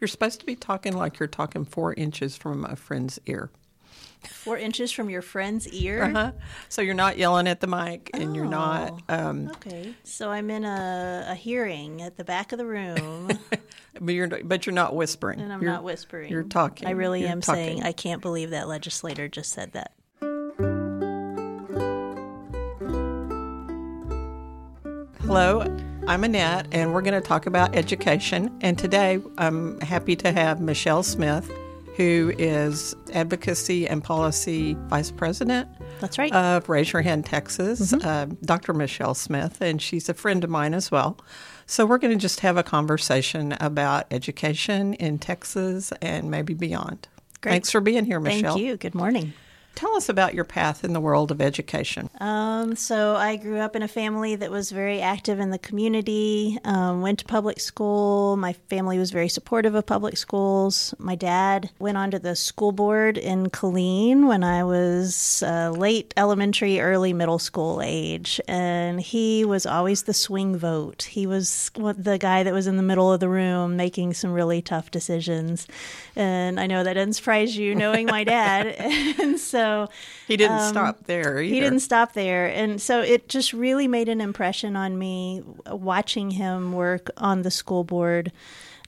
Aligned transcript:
You're 0.00 0.08
supposed 0.08 0.40
to 0.40 0.46
be 0.46 0.56
talking 0.56 0.94
like 0.96 1.18
you're 1.18 1.28
talking 1.28 1.64
four 1.64 1.92
inches 1.94 2.36
from 2.36 2.64
a 2.64 2.74
friend's 2.76 3.18
ear. 3.26 3.50
Four 4.28 4.58
inches 4.58 4.92
from 4.92 5.08
your 5.08 5.22
friend's 5.22 5.66
ear? 5.68 6.02
Uh-huh. 6.04 6.32
So 6.68 6.82
you're 6.82 6.94
not 6.94 7.16
yelling 7.16 7.46
at 7.48 7.60
the 7.60 7.66
mic 7.66 8.10
and 8.14 8.36
you're 8.36 8.44
not. 8.44 9.00
Oh, 9.08 9.14
Um, 9.30 9.48
Okay. 9.50 9.94
So 10.04 10.30
I'm 10.30 10.50
in 10.50 10.64
a, 10.64 11.26
a 11.30 11.34
hearing 11.34 12.02
at 12.02 12.16
the 12.18 12.24
back 12.24 12.52
of 12.52 12.58
the 12.58 12.66
room 12.66 13.28
but, 14.00 14.14
you're, 14.14 14.28
but 14.28 14.66
you're 14.66 14.74
not 14.74 14.94
whispering. 14.94 15.40
and 15.40 15.50
I'm 15.52 15.62
You're- 15.62 15.72
not 15.74 15.84
whispering. 15.84 16.30
You're 16.30 16.42
talking. 16.44 16.86
I 16.86 16.90
really 16.92 17.20
You're 17.22 17.30
am 17.30 17.40
talking. 17.40 17.62
saying, 17.64 17.82
I 17.82 17.92
can't 17.92 18.20
believe 18.20 18.50
that 18.50 18.68
legislator 18.68 19.26
just 19.28 19.52
said 19.52 19.72
that. 19.72 19.92
Hello, 25.20 25.60
I'm 26.10 26.24
Annette, 26.24 26.66
and 26.72 26.92
we're 26.92 27.02
going 27.02 27.14
to 27.14 27.20
talk 27.20 27.46
about 27.46 27.76
education. 27.76 28.52
And 28.62 28.76
today 28.76 29.22
I'm 29.38 29.80
happy 29.80 30.16
to 30.16 30.32
have 30.32 30.60
Michelle 30.60 31.04
Smith, 31.04 31.48
who 31.96 32.32
is 32.36 32.96
Advocacy 33.12 33.86
and 33.86 34.02
Policy 34.02 34.74
Vice 34.88 35.12
President 35.12 35.68
That's 36.00 36.18
right. 36.18 36.32
of 36.32 36.68
Raise 36.68 36.92
Your 36.92 37.02
Hand 37.02 37.26
Texas, 37.26 37.92
uh, 37.92 38.26
Dr. 38.44 38.74
Michelle 38.74 39.14
Smith, 39.14 39.60
and 39.60 39.80
she's 39.80 40.08
a 40.08 40.14
friend 40.14 40.42
of 40.42 40.50
mine 40.50 40.74
as 40.74 40.90
well. 40.90 41.16
So 41.66 41.86
we're 41.86 41.98
going 41.98 42.12
to 42.12 42.20
just 42.20 42.40
have 42.40 42.56
a 42.56 42.64
conversation 42.64 43.52
about 43.60 44.06
education 44.10 44.94
in 44.94 45.20
Texas 45.20 45.92
and 46.02 46.28
maybe 46.28 46.54
beyond. 46.54 47.06
Great. 47.40 47.52
Thanks 47.52 47.70
for 47.70 47.80
being 47.80 48.04
here, 48.04 48.18
Michelle. 48.18 48.54
Thank 48.54 48.66
you. 48.66 48.76
Good 48.76 48.96
morning. 48.96 49.32
Tell 49.74 49.96
us 49.96 50.08
about 50.08 50.34
your 50.34 50.44
path 50.44 50.84
in 50.84 50.92
the 50.92 51.00
world 51.00 51.30
of 51.30 51.40
education. 51.40 52.10
Um, 52.20 52.76
so 52.76 53.16
I 53.16 53.36
grew 53.36 53.58
up 53.58 53.74
in 53.74 53.82
a 53.82 53.88
family 53.88 54.36
that 54.36 54.50
was 54.50 54.70
very 54.70 55.00
active 55.00 55.40
in 55.40 55.50
the 55.50 55.58
community. 55.58 56.58
Um, 56.64 57.00
went 57.00 57.20
to 57.20 57.24
public 57.24 57.60
school. 57.60 58.36
My 58.36 58.52
family 58.68 58.98
was 58.98 59.10
very 59.10 59.28
supportive 59.28 59.74
of 59.74 59.86
public 59.86 60.16
schools. 60.18 60.94
My 60.98 61.14
dad 61.14 61.70
went 61.78 61.96
onto 61.96 62.18
the 62.18 62.36
school 62.36 62.72
board 62.72 63.16
in 63.16 63.46
Killeen 63.46 64.26
when 64.26 64.44
I 64.44 64.64
was 64.64 65.42
uh, 65.46 65.70
late 65.70 66.12
elementary, 66.16 66.80
early 66.80 67.12
middle 67.12 67.38
school 67.38 67.80
age, 67.82 68.40
and 68.46 69.00
he 69.00 69.44
was 69.44 69.64
always 69.64 70.02
the 70.02 70.14
swing 70.14 70.56
vote. 70.56 71.04
He 71.04 71.26
was 71.26 71.70
the 71.74 72.18
guy 72.20 72.42
that 72.42 72.52
was 72.52 72.66
in 72.66 72.76
the 72.76 72.82
middle 72.82 73.12
of 73.12 73.20
the 73.20 73.28
room 73.28 73.76
making 73.76 74.14
some 74.14 74.32
really 74.32 74.60
tough 74.60 74.90
decisions. 74.90 75.66
And 76.16 76.60
I 76.60 76.66
know 76.66 76.84
that 76.84 76.94
doesn't 76.94 77.14
surprise 77.14 77.56
you, 77.56 77.74
knowing 77.74 78.06
my 78.06 78.24
dad. 78.24 78.66
and 79.20 79.38
so 79.38 79.59
He 80.26 80.36
didn't 80.36 80.60
stop 80.60 81.04
there 81.04 81.40
either. 81.40 81.48
Um, 81.48 81.54
he 81.54 81.60
didn't 81.60 81.80
stop 81.80 82.12
there. 82.12 82.46
And 82.46 82.80
so 82.80 83.00
it 83.00 83.28
just 83.28 83.52
really 83.52 83.88
made 83.88 84.08
an 84.08 84.20
impression 84.20 84.76
on 84.76 84.98
me 84.98 85.42
watching 85.66 86.30
him 86.30 86.72
work 86.72 87.10
on 87.16 87.42
the 87.42 87.50
school 87.50 87.84
board 87.84 88.32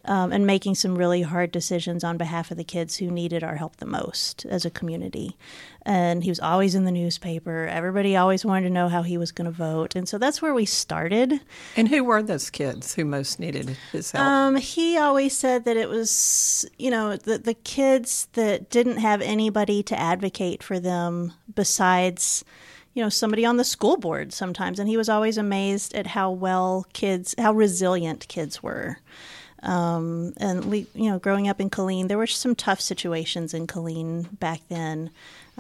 um, 0.05 0.33
and 0.33 0.47
making 0.47 0.75
some 0.75 0.97
really 0.97 1.23
hard 1.23 1.53
decisions 1.53 2.03
on 2.03 2.17
behalf 2.17 2.51
of 2.51 2.57
the 2.57 2.65
kids 2.65 2.97
who 2.97 3.11
needed 3.11 3.45
our 3.45 3.57
help 3.57 3.77
the 3.77 3.87
most 3.87 4.45
as 4.47 4.65
a 4.65 4.71
community. 4.71 5.37
And 5.83 6.25
he 6.25 6.31
was 6.31 6.41
always 6.41 6.75
in 6.75 6.85
the 6.85 6.93
newspaper. 6.93 7.67
Everybody 7.67 8.17
always 8.17 8.45
wanted 8.45 8.69
to 8.69 8.73
know 8.73 8.89
how 8.89 9.03
he 9.03 9.17
was 9.19 9.33
going 9.33 9.47
to 9.47 9.57
vote. 9.57 9.95
And 9.95 10.09
so 10.09 10.19
that's 10.19 10.41
where 10.41 10.55
we 10.55 10.65
started. 10.65 11.41
And 11.77 11.89
who 11.89 12.05
were 12.05 12.23
those 12.23 12.51
kids 12.51 12.95
who 12.95 13.05
most 13.05 13.39
needed 13.39 13.77
his 13.91 14.11
help? 14.11 14.25
Um, 14.25 14.57
he 14.57 14.97
always 14.97 15.37
said 15.37 15.65
that 15.65 15.77
it 15.77 15.89
was, 15.89 16.69
you 16.79 16.91
know, 16.91 17.17
the 17.17 17.39
the 17.39 17.55
kids 17.55 18.29
that 18.35 18.71
didn't 18.71 18.99
have 18.99 19.21
anybody 19.21 19.83
to 19.85 19.99
advocate 19.99 20.63
for 20.63 20.79
them 20.79 21.33
besides, 21.53 22.45
you 22.95 23.03
know, 23.03 23.09
somebody 23.09 23.45
on 23.45 23.57
the 23.57 23.65
school 23.65 23.97
board 23.97 24.33
sometimes. 24.33 24.79
And 24.79 24.89
he 24.89 24.97
was 24.97 25.09
always 25.09 25.37
amazed 25.39 25.95
at 25.95 26.09
how 26.09 26.31
well 26.31 26.87
kids, 26.93 27.35
how 27.39 27.53
resilient 27.53 28.27
kids 28.29 28.63
were. 28.63 28.99
Um, 29.63 30.33
and 30.39 30.65
we, 30.65 30.87
you 30.95 31.11
know, 31.11 31.19
growing 31.19 31.49
up 31.49 31.61
in 31.61 31.71
Killeen, 31.71 32.09
there 32.09 32.19
were 32.19 32.27
some 32.27 32.55
tough 32.55 32.81
situations 32.81 33.55
in 33.55 33.67
Killeen 33.67 34.39
back 34.39 34.61
then. 34.69 35.11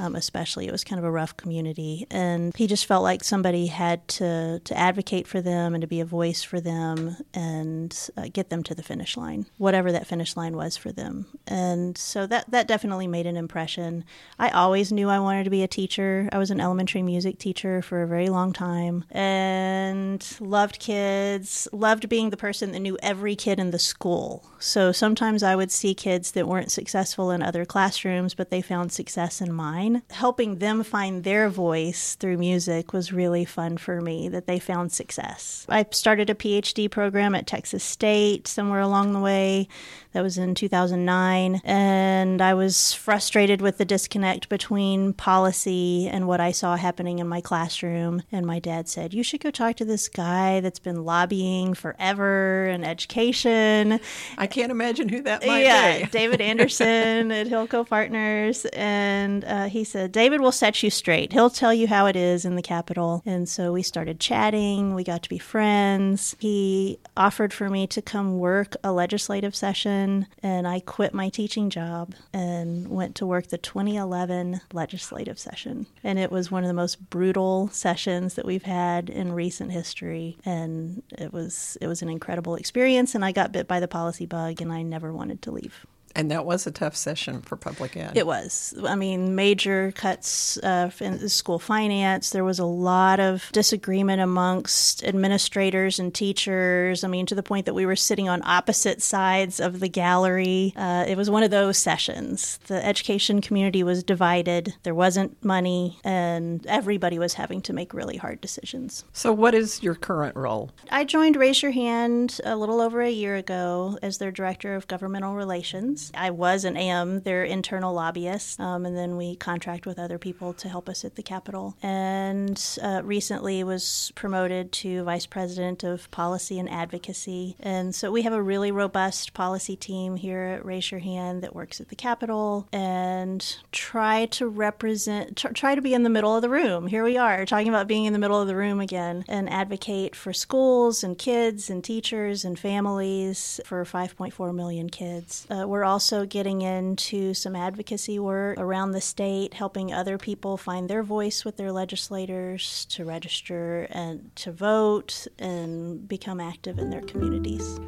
Um, 0.03 0.17
especially, 0.17 0.67
it 0.67 0.73
was 0.73 0.83
kind 0.83 0.99
of 0.99 1.05
a 1.05 1.13
rough 1.13 1.37
community, 1.37 2.09
and 2.11 2.53
he 2.57 2.67
just 2.67 2.87
felt 2.87 3.05
like 3.05 3.23
somebody 3.23 3.67
had 3.69 4.09
to 4.19 4.61
to 4.65 4.77
advocate 4.77 5.29
for 5.29 5.41
them 5.41 5.75
and 5.75 5.81
to 5.81 5.87
be 5.87 6.01
a 6.01 6.05
voice 6.05 6.43
for 6.43 6.61
them 6.61 7.17
and 7.33 8.11
uh, 8.17 8.27
get 8.33 8.51
them 8.51 8.65
to 8.65 8.75
the 8.75 8.83
finish 8.83 9.17
line, 9.17 9.47
whatever 9.59 9.93
that 9.93 10.09
finish 10.09 10.37
line 10.37 10.57
was 10.57 10.77
for 10.77 10.91
them. 10.91 11.27
And 11.47 11.97
so 11.97 12.27
that 12.27 12.51
that 12.51 12.67
definitely 12.67 13.07
made 13.07 13.27
an 13.27 13.37
impression. 13.37 14.05
I 14.41 14.49
always 14.49 14.91
knew 14.91 15.09
I 15.09 15.21
wanted 15.21 15.45
to 15.45 15.51
be 15.51 15.63
a 15.63 15.69
teacher. 15.69 16.29
I 16.33 16.39
was 16.39 16.51
an 16.51 16.61
elementary 16.61 17.03
music 17.03 17.39
teacher 17.39 17.81
for 17.81 18.03
a 18.03 18.09
very 18.09 18.29
long 18.29 18.53
time, 18.53 19.05
and 19.09 20.21
loved 20.41 20.81
kids. 20.81 21.69
Loved 21.73 22.09
being 22.09 22.31
the 22.31 22.37
person 22.37 22.73
that 22.73 22.81
knew 22.81 22.99
every 23.05 23.37
kid 23.37 23.61
in 23.61 23.71
the 23.71 23.79
school. 23.79 24.51
So 24.59 24.91
sometimes 24.91 25.45
I 25.45 25.55
would 25.55 25.71
see 25.71 25.95
kids 25.95 26.33
that 26.33 26.49
weren't 26.49 26.73
successful 26.73 27.31
in 27.31 27.41
other 27.41 27.65
classrooms, 27.65 28.35
but 28.35 28.51
they 28.51 28.63
found 28.63 28.91
success 28.91 29.41
in 29.41 29.53
mine. 29.53 29.92
Helping 30.11 30.59
them 30.59 30.83
find 30.83 31.25
their 31.25 31.49
voice 31.49 32.15
through 32.15 32.39
music 32.39 32.93
was 32.93 33.13
really 33.13 33.45
fun 33.45 33.77
for 33.77 34.01
me, 34.01 34.29
that 34.29 34.47
they 34.47 34.59
found 34.59 34.93
success. 34.93 35.67
I 35.69 35.85
started 35.91 36.31
a 36.31 36.35
PhD 36.35 36.91
program 36.91 37.35
at 37.35 37.47
Texas 37.47 37.83
State 37.83 38.47
somewhere 38.47 38.81
along 38.81 39.13
the 39.13 39.21
way. 39.21 39.69
That 40.13 40.23
was 40.23 40.39
in 40.39 40.55
2009. 40.55 41.61
And 41.65 42.41
I 42.43 42.55
was 42.55 42.93
frustrated 42.93 43.61
with 43.61 43.79
the 43.79 43.85
disconnect 43.85 44.49
between 44.49 45.13
policy 45.13 46.09
and 46.09 46.27
what 46.27 46.41
I 46.41 46.53
saw 46.53 46.77
happening 46.77 47.19
in 47.19 47.29
my 47.29 47.41
classroom. 47.41 48.23
And 48.31 48.47
my 48.47 48.59
dad 48.59 48.89
said, 48.89 49.15
You 49.15 49.23
should 49.23 49.41
go 49.41 49.51
talk 49.51 49.77
to 49.77 49.85
this 49.85 50.09
guy 50.09 50.61
that's 50.61 50.79
been 50.79 51.05
lobbying 51.05 51.75
forever 51.75 52.67
in 52.67 52.85
education. 52.85 54.01
I 54.39 54.47
can't 54.47 54.71
imagine 54.71 55.09
who 55.09 55.23
that 55.23 55.47
might 55.47 55.65
yeah, 55.65 55.99
be. 56.01 56.07
David 56.11 56.41
Anderson 56.41 57.31
at 57.33 57.47
Hillco 57.47 57.89
Partners, 57.89 58.67
and 58.73 59.45
uh, 59.45 59.65
he 59.67 59.85
said 59.85 60.13
David 60.13 60.41
will 60.41 60.53
set 60.53 60.83
you 60.83 60.91
straight. 60.91 61.33
He'll 61.33 61.51
tell 61.51 61.73
you 61.73 61.87
how 61.87 62.07
it 62.07 62.17
is 62.17 62.45
in 62.45 62.57
the 62.57 62.63
Capitol. 62.63 63.23
And 63.25 63.49
so 63.49 63.73
we 63.73 63.83
started 63.83 64.21
chatting. 64.21 64.95
We 64.95 65.05
got 65.05 65.23
to 65.23 65.29
be 65.29 65.39
friends. 65.39 66.37
He 66.39 66.99
offered 67.17 67.53
for 67.53 67.69
me 67.69 67.87
to 67.89 68.03
come 68.03 68.39
work 68.39 68.77
a 68.85 68.93
legislative 68.93 69.55
session, 69.55 70.02
and 70.43 70.69
I 70.69 70.81
quit 70.81 71.15
my 71.15 71.29
teaching 71.29 71.71
job 71.71 72.15
and 72.33 72.89
went 72.89 73.15
to 73.17 73.27
work 73.27 73.49
the 73.49 73.59
2011 73.59 74.61
legislative 74.73 75.39
session. 75.39 75.87
And 76.03 76.19
it 76.19 76.31
was 76.31 76.51
one 76.51 76.65
of 76.65 76.69
the 76.69 76.75
most 76.75 77.11
brutal 77.11 77.69
sessions 77.69 78.35
that 78.35 78.45
we've 78.45 78.63
had 78.63 79.11
in 79.11 79.33
recent 79.33 79.73
history, 79.73 80.37
and 80.45 81.03
it 81.19 81.33
was 81.33 81.77
it 81.81 81.87
was 81.87 82.03
an 82.03 82.09
incredible 82.09 82.57
experience. 82.57 83.15
And 83.15 83.25
I 83.25 83.33
got 83.33 83.53
bit 83.53 83.69
by 83.69 83.81
the 83.81 83.89
policy 83.89 84.27
bug, 84.27 84.61
and 84.61 84.73
I 84.73 84.83
never 84.83 85.13
wanted 85.13 85.43
to 85.43 85.51
leave. 85.51 85.87
And 86.15 86.31
that 86.31 86.45
was 86.45 86.67
a 86.67 86.71
tough 86.71 86.97
session 86.97 87.43
for 87.43 87.57
public 87.57 87.97
ed. 87.97 88.17
It 88.17 88.27
was. 88.27 88.75
I 88.87 88.95
mean, 88.97 89.35
major 89.35 89.93
cuts 89.93 90.59
uh, 90.59 90.91
in 91.01 91.29
school 91.29 91.59
finance. 91.59 92.31
There 92.31 92.45
was 92.45 92.59
a 92.59 92.65
lot 92.65 93.21
of 93.21 93.49
disagreement 93.53 94.21
amongst 94.21 95.05
administrators 95.05 95.99
and 95.99 96.15
teachers. 96.15 97.05
I 97.05 97.09
mean, 97.09 97.27
to 97.27 97.35
the 97.35 97.43
point 97.43 97.67
that 97.67 97.75
we 97.75 97.87
were 97.87 97.97
sitting 97.97 98.29
on 98.29 98.43
opposite 98.45 99.01
sides 99.03 99.61
of 99.61 99.81
the 99.81 99.89
gallery. 99.89 100.73
Uh, 100.77 101.05
it 101.07 101.17
was 101.17 101.31
one 101.31 101.43
of 101.43 101.51
those 101.51 101.79
sessions. 101.79 102.59
The 102.67 102.85
education 102.85 103.41
community 103.41 103.83
was 103.83 104.03
divided. 104.03 104.75
There 104.83 104.95
wasn't 104.95 105.43
money, 105.45 105.99
and 106.05 106.67
everybody 106.67 107.19
was 107.19 107.35
having 107.35 107.63
to 107.63 107.73
make 107.73 107.95
really 107.95 108.17
hard 108.17 108.41
decisions. 108.41 109.05
so, 109.13 109.33
what 109.33 109.55
is 109.55 109.83
your 109.83 109.95
current 109.95 110.37
role? 110.37 110.71
I 110.91 111.05
joined 111.05 111.37
Raise 111.37 111.63
Your 111.63 111.73
Hand 111.73 112.41
a 112.45 112.57
little 112.57 112.81
over 112.81 113.01
a 113.03 113.11
year 113.11 113.37
ago 113.37 113.99
as 114.03 114.19
their 114.19 114.31
director 114.31 114.75
of 114.75 114.89
governmental 114.89 115.35
relations. 115.35 116.02
I 116.15 116.31
was 116.31 116.65
and 116.65 116.77
am 116.77 117.21
their 117.21 117.45
internal 117.45 117.95
lobbyist, 117.95 118.59
um, 118.59 118.87
and 118.87 118.97
then 118.97 119.17
we 119.17 119.37
contract 119.37 119.87
with 119.87 119.99
other 119.99 120.19
people 120.19 120.53
to 120.55 120.69
help 120.69 120.89
us 120.89 121.05
at 121.05 121.17
the 121.17 121.23
Capitol. 121.23 121.77
And 121.83 122.61
uh, 122.83 123.03
recently 123.05 123.63
was 123.65 124.13
promoted 124.15 124.73
to 124.73 125.05
vice 125.05 125.27
president 125.27 125.85
of 125.85 126.11
policy 126.11 126.59
and 126.59 126.69
advocacy. 126.69 127.57
And 127.61 127.95
so 127.95 128.11
we 128.11 128.23
have 128.23 128.33
a 128.33 128.43
really 128.43 128.73
robust 128.73 129.35
policy 129.35 129.77
team 129.77 130.17
here 130.17 130.43
at 130.43 130.65
Raise 130.65 130.91
Your 130.91 131.01
Hand 131.01 131.43
that 131.43 131.55
works 131.55 131.81
at 131.81 131.89
the 131.89 131.97
Capitol 131.97 132.69
and 132.73 133.57
try 133.73 134.27
to 134.27 134.49
represent, 134.49 135.37
tr- 135.37 135.49
try 135.49 135.75
to 135.75 135.83
be 135.83 135.95
in 135.95 136.03
the 136.03 136.11
middle 136.11 136.35
of 136.35 136.43
the 136.43 136.49
room. 136.49 136.87
Here 136.87 137.05
we 137.05 137.17
are 137.17 137.45
talking 137.45 137.69
about 137.69 137.89
being 137.89 138.05
in 138.05 138.13
the 138.13 138.19
middle 138.19 138.41
of 138.41 138.49
the 138.49 138.57
room 138.57 138.81
again 138.81 139.25
and 139.29 139.49
advocate 139.51 140.17
for 140.17 140.33
schools 140.33 141.05
and 141.05 141.19
kids 141.19 141.71
and 141.71 141.83
teachers 141.83 142.45
and 142.45 142.59
families 142.59 143.61
for 143.65 143.85
5.4 143.85 144.55
million 144.55 144.89
kids. 144.89 145.47
Uh, 145.51 145.67
we're 145.67 145.85
also 145.93 146.25
getting 146.25 146.63
into 146.63 147.35
some 147.35 147.55
advocacy 147.55 148.19
work 148.19 148.59
around 148.59 148.93
the 148.93 149.01
state, 149.01 149.53
helping 149.53 149.93
other 149.93 150.17
people 150.17 150.57
find 150.57 150.89
their 150.89 151.03
voice 151.03 151.45
with 151.45 151.59
their 151.59 151.71
legislators 151.71 152.87
to 152.87 153.05
register 153.05 153.87
and 153.91 154.35
to 154.35 154.51
vote 154.51 155.27
and 155.39 156.09
become 156.09 156.41
active 156.41 156.79
in 156.79 156.89
their 156.89 157.03
communities. 157.03 157.79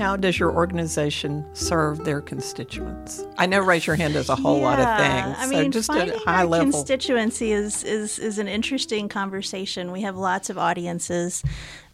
How 0.00 0.16
does 0.16 0.38
your 0.38 0.50
organization 0.50 1.44
serve 1.52 2.06
their 2.06 2.22
constituents? 2.22 3.22
I 3.36 3.44
know 3.44 3.60
Raise 3.60 3.86
Your 3.86 3.96
Hand 3.96 4.14
does 4.14 4.30
a 4.30 4.34
whole 4.34 4.56
yeah, 4.56 4.64
lot 4.64 4.78
of 4.80 4.86
things. 4.96 5.36
I 5.38 5.46
mean, 5.46 5.70
so 5.70 5.78
just 5.78 5.90
at 5.90 6.16
high 6.24 6.44
level. 6.44 6.72
constituency 6.72 7.52
is, 7.52 7.84
is, 7.84 8.18
is 8.18 8.38
an 8.38 8.48
interesting 8.48 9.10
conversation. 9.10 9.92
We 9.92 10.00
have 10.00 10.16
lots 10.16 10.48
of 10.48 10.56
audiences. 10.56 11.42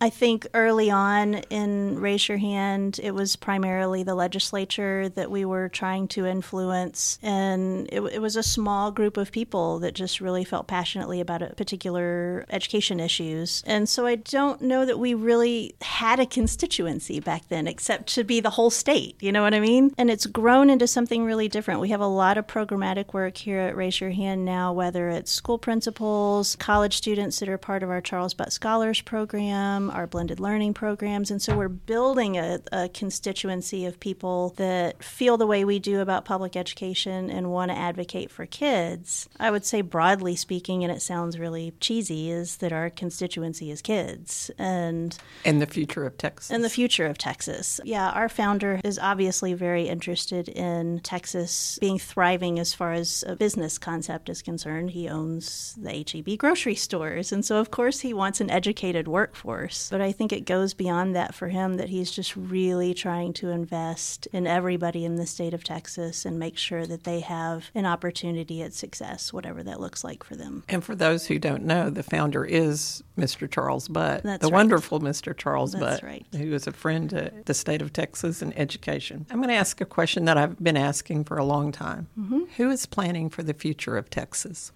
I 0.01 0.11
think 0.11 0.47
early 0.53 0.91
on 0.91 1.35
in 1.51 1.99
Raise 1.99 2.29
Your 2.29 2.39
Hand, 2.39 3.01
it 3.03 3.15
was 3.15 3.35
primarily 3.35 4.03
the 4.03 4.15
legislature 4.15 5.09
that 5.11 5.31
we 5.31 5.45
were 5.45 5.69
trying 5.71 6.09
to 6.09 6.27
influence. 6.27 7.19
And 7.23 7.89
it, 7.91 8.01
it, 8.03 8.21
was 8.21 8.37
a 8.37 8.43
small 8.43 8.91
group 8.91 9.17
of 9.17 9.33
people 9.33 9.79
that 9.79 9.95
just 9.95 10.21
really 10.21 10.45
felt 10.45 10.67
passionately 10.67 11.21
about 11.21 11.43
a 11.43 11.55
particular 11.55 12.45
education 12.51 13.01
issues. 13.01 13.63
And 13.67 13.89
so 13.89 14.05
I 14.07 14.17
don't 14.17 14.61
know 14.61 14.85
that 14.85 14.99
we 14.99 15.15
really 15.15 15.75
had 15.81 16.21
a 16.21 16.27
constituency 16.27 17.19
back 17.21 17.49
then, 17.49 17.67
except 17.67 18.09
to 18.15 18.25
be 18.25 18.41
the 18.41 18.51
whole 18.51 18.71
state. 18.71 19.17
You 19.21 19.33
know 19.33 19.43
what 19.43 19.55
I 19.55 19.61
mean? 19.61 19.95
And 19.97 20.11
it's 20.11 20.27
grown 20.27 20.69
into 20.69 20.87
something 20.87 21.25
really 21.25 21.49
different. 21.49 21.81
We 21.81 21.91
have 21.91 22.01
a 22.01 22.07
lot 22.07 22.37
of 22.37 22.47
programmatic 22.47 23.15
work 23.15 23.39
here 23.39 23.61
at 23.61 23.77
Raise 23.77 24.01
Your 24.01 24.11
Hand 24.11 24.45
now, 24.45 24.75
whether 24.75 25.09
it's 25.09 25.31
school 25.31 25.59
principals, 25.59 26.55
college 26.57 26.97
students 26.97 27.39
that 27.41 27.49
are 27.49 27.59
part 27.59 27.83
of 27.83 27.89
our 27.89 28.03
Charles 28.03 28.35
Butt 28.35 28.53
Scholars 28.53 29.01
Program 29.01 29.86
our 29.91 30.07
blended 30.07 30.41
learning 30.41 30.75
programs. 30.75 31.31
And 31.31 31.41
so 31.41 31.57
we're 31.57 31.69
building 31.69 32.37
a, 32.37 32.61
a 32.73 32.89
constituency 32.89 33.85
of 33.87 34.01
people 34.01 34.55
that 34.57 35.03
feel 35.03 35.37
the 35.37 35.47
way 35.47 35.65
we 35.65 35.79
do 35.79 36.01
about 36.01 36.25
public 36.25 36.57
education 36.57 37.31
and 37.31 37.51
want 37.51 37.71
to 37.71 37.77
advocate 37.77 38.31
for 38.31 38.47
kids. 38.47 39.29
I 39.39 39.51
would 39.51 39.65
say, 39.65 39.81
broadly 39.81 40.37
speaking, 40.37 40.85
and 40.85 40.93
it 40.93 41.03
sounds 41.03 41.39
really 41.39 41.75
cheesy, 41.81 42.31
is 42.31 42.59
that 42.59 42.73
our 42.73 42.91
constituency 42.91 43.71
is 43.71 43.83
kids. 43.83 44.51
And, 44.59 45.17
and 45.45 45.61
the 45.61 45.67
future 45.67 46.05
of 46.05 46.17
Texas. 46.19 46.51
And 46.51 46.65
the 46.65 46.71
future 46.71 47.07
of 47.07 47.19
Texas. 47.19 47.81
Yeah, 47.85 48.11
our 48.11 48.29
founder 48.29 48.81
is 48.85 48.99
obviously 48.99 49.55
very 49.55 49.89
interested 49.89 50.49
in 50.49 51.01
Texas 51.01 51.79
being 51.81 51.99
thriving 51.99 52.59
as 52.59 52.75
far 52.75 52.93
as 52.93 53.25
a 53.27 53.37
business 53.37 53.79
concept 53.79 54.29
is 54.29 54.43
concerned. 54.43 54.91
He 54.91 55.09
owns 55.09 55.75
the 55.79 56.05
HEB 56.11 56.39
grocery 56.39 56.75
stores. 56.75 57.33
And 57.33 57.45
so, 57.45 57.57
of 57.59 57.71
course, 57.71 58.01
he 58.01 58.13
wants 58.13 58.41
an 58.41 58.51
educated 58.51 59.09
workforce. 59.09 59.76
But 59.91 60.01
I 60.01 60.13
think 60.13 60.33
it 60.33 60.45
goes 60.45 60.75
beyond 60.75 61.15
that 61.17 61.35
for 61.35 61.49
him 61.49 61.77
that 61.77 61.89
he's 61.89 62.11
just 62.11 62.37
really 62.37 62.95
trying 62.95 63.33
to 63.35 63.51
invest 63.51 64.27
in 64.33 64.47
everybody 64.47 65.05
in 65.05 65.17
the 65.17 65.27
state 65.27 65.55
of 65.55 65.65
Texas 65.65 66.25
and 66.25 66.39
make 66.39 66.57
sure 66.57 66.87
that 66.87 67.05
they 67.05 67.21
have 67.21 67.71
an 67.75 67.87
opportunity 67.87 68.63
at 68.63 68.73
success, 68.73 69.33
whatever 69.33 69.63
that 69.63 69.81
looks 69.81 70.05
like 70.05 70.25
for 70.25 70.37
them. 70.37 70.65
And 70.69 70.83
for 70.85 70.95
those 70.95 71.27
who 71.27 71.39
don't 71.39 71.65
know, 71.65 71.91
the 71.91 72.03
founder 72.03 72.45
is 72.45 73.03
Mr. 73.19 73.51
Charles 73.51 73.89
Butt, 73.89 74.23
That's 74.23 74.41
the 74.43 74.49
right. 74.49 74.55
wonderful 74.55 75.01
Mr. 75.01 75.37
Charles 75.37 75.73
That's 75.73 76.01
Butt, 76.01 76.03
right. 76.03 76.27
who 76.33 76.53
is 76.53 76.67
a 76.67 76.73
friend 76.73 77.11
to 77.11 77.33
the 77.45 77.55
state 77.55 77.83
of 77.83 77.93
Texas 77.93 78.43
and 78.43 78.57
education. 78.59 79.27
I'm 79.31 79.39
going 79.39 79.49
to 79.49 79.55
ask 79.55 79.81
a 79.81 79.85
question 79.87 80.25
that 80.27 80.37
I've 80.37 80.63
been 80.63 80.77
asking 80.77 81.25
for 81.25 81.37
a 81.39 81.45
long 81.45 81.73
time. 81.73 82.09
Mm-hmm. 82.19 82.41
Who 82.57 82.71
is 82.71 82.87
planning 82.87 83.31
for 83.31 83.43
the 83.43 83.55
future 83.55 83.97
of 83.97 84.11
Texas? 84.11 84.73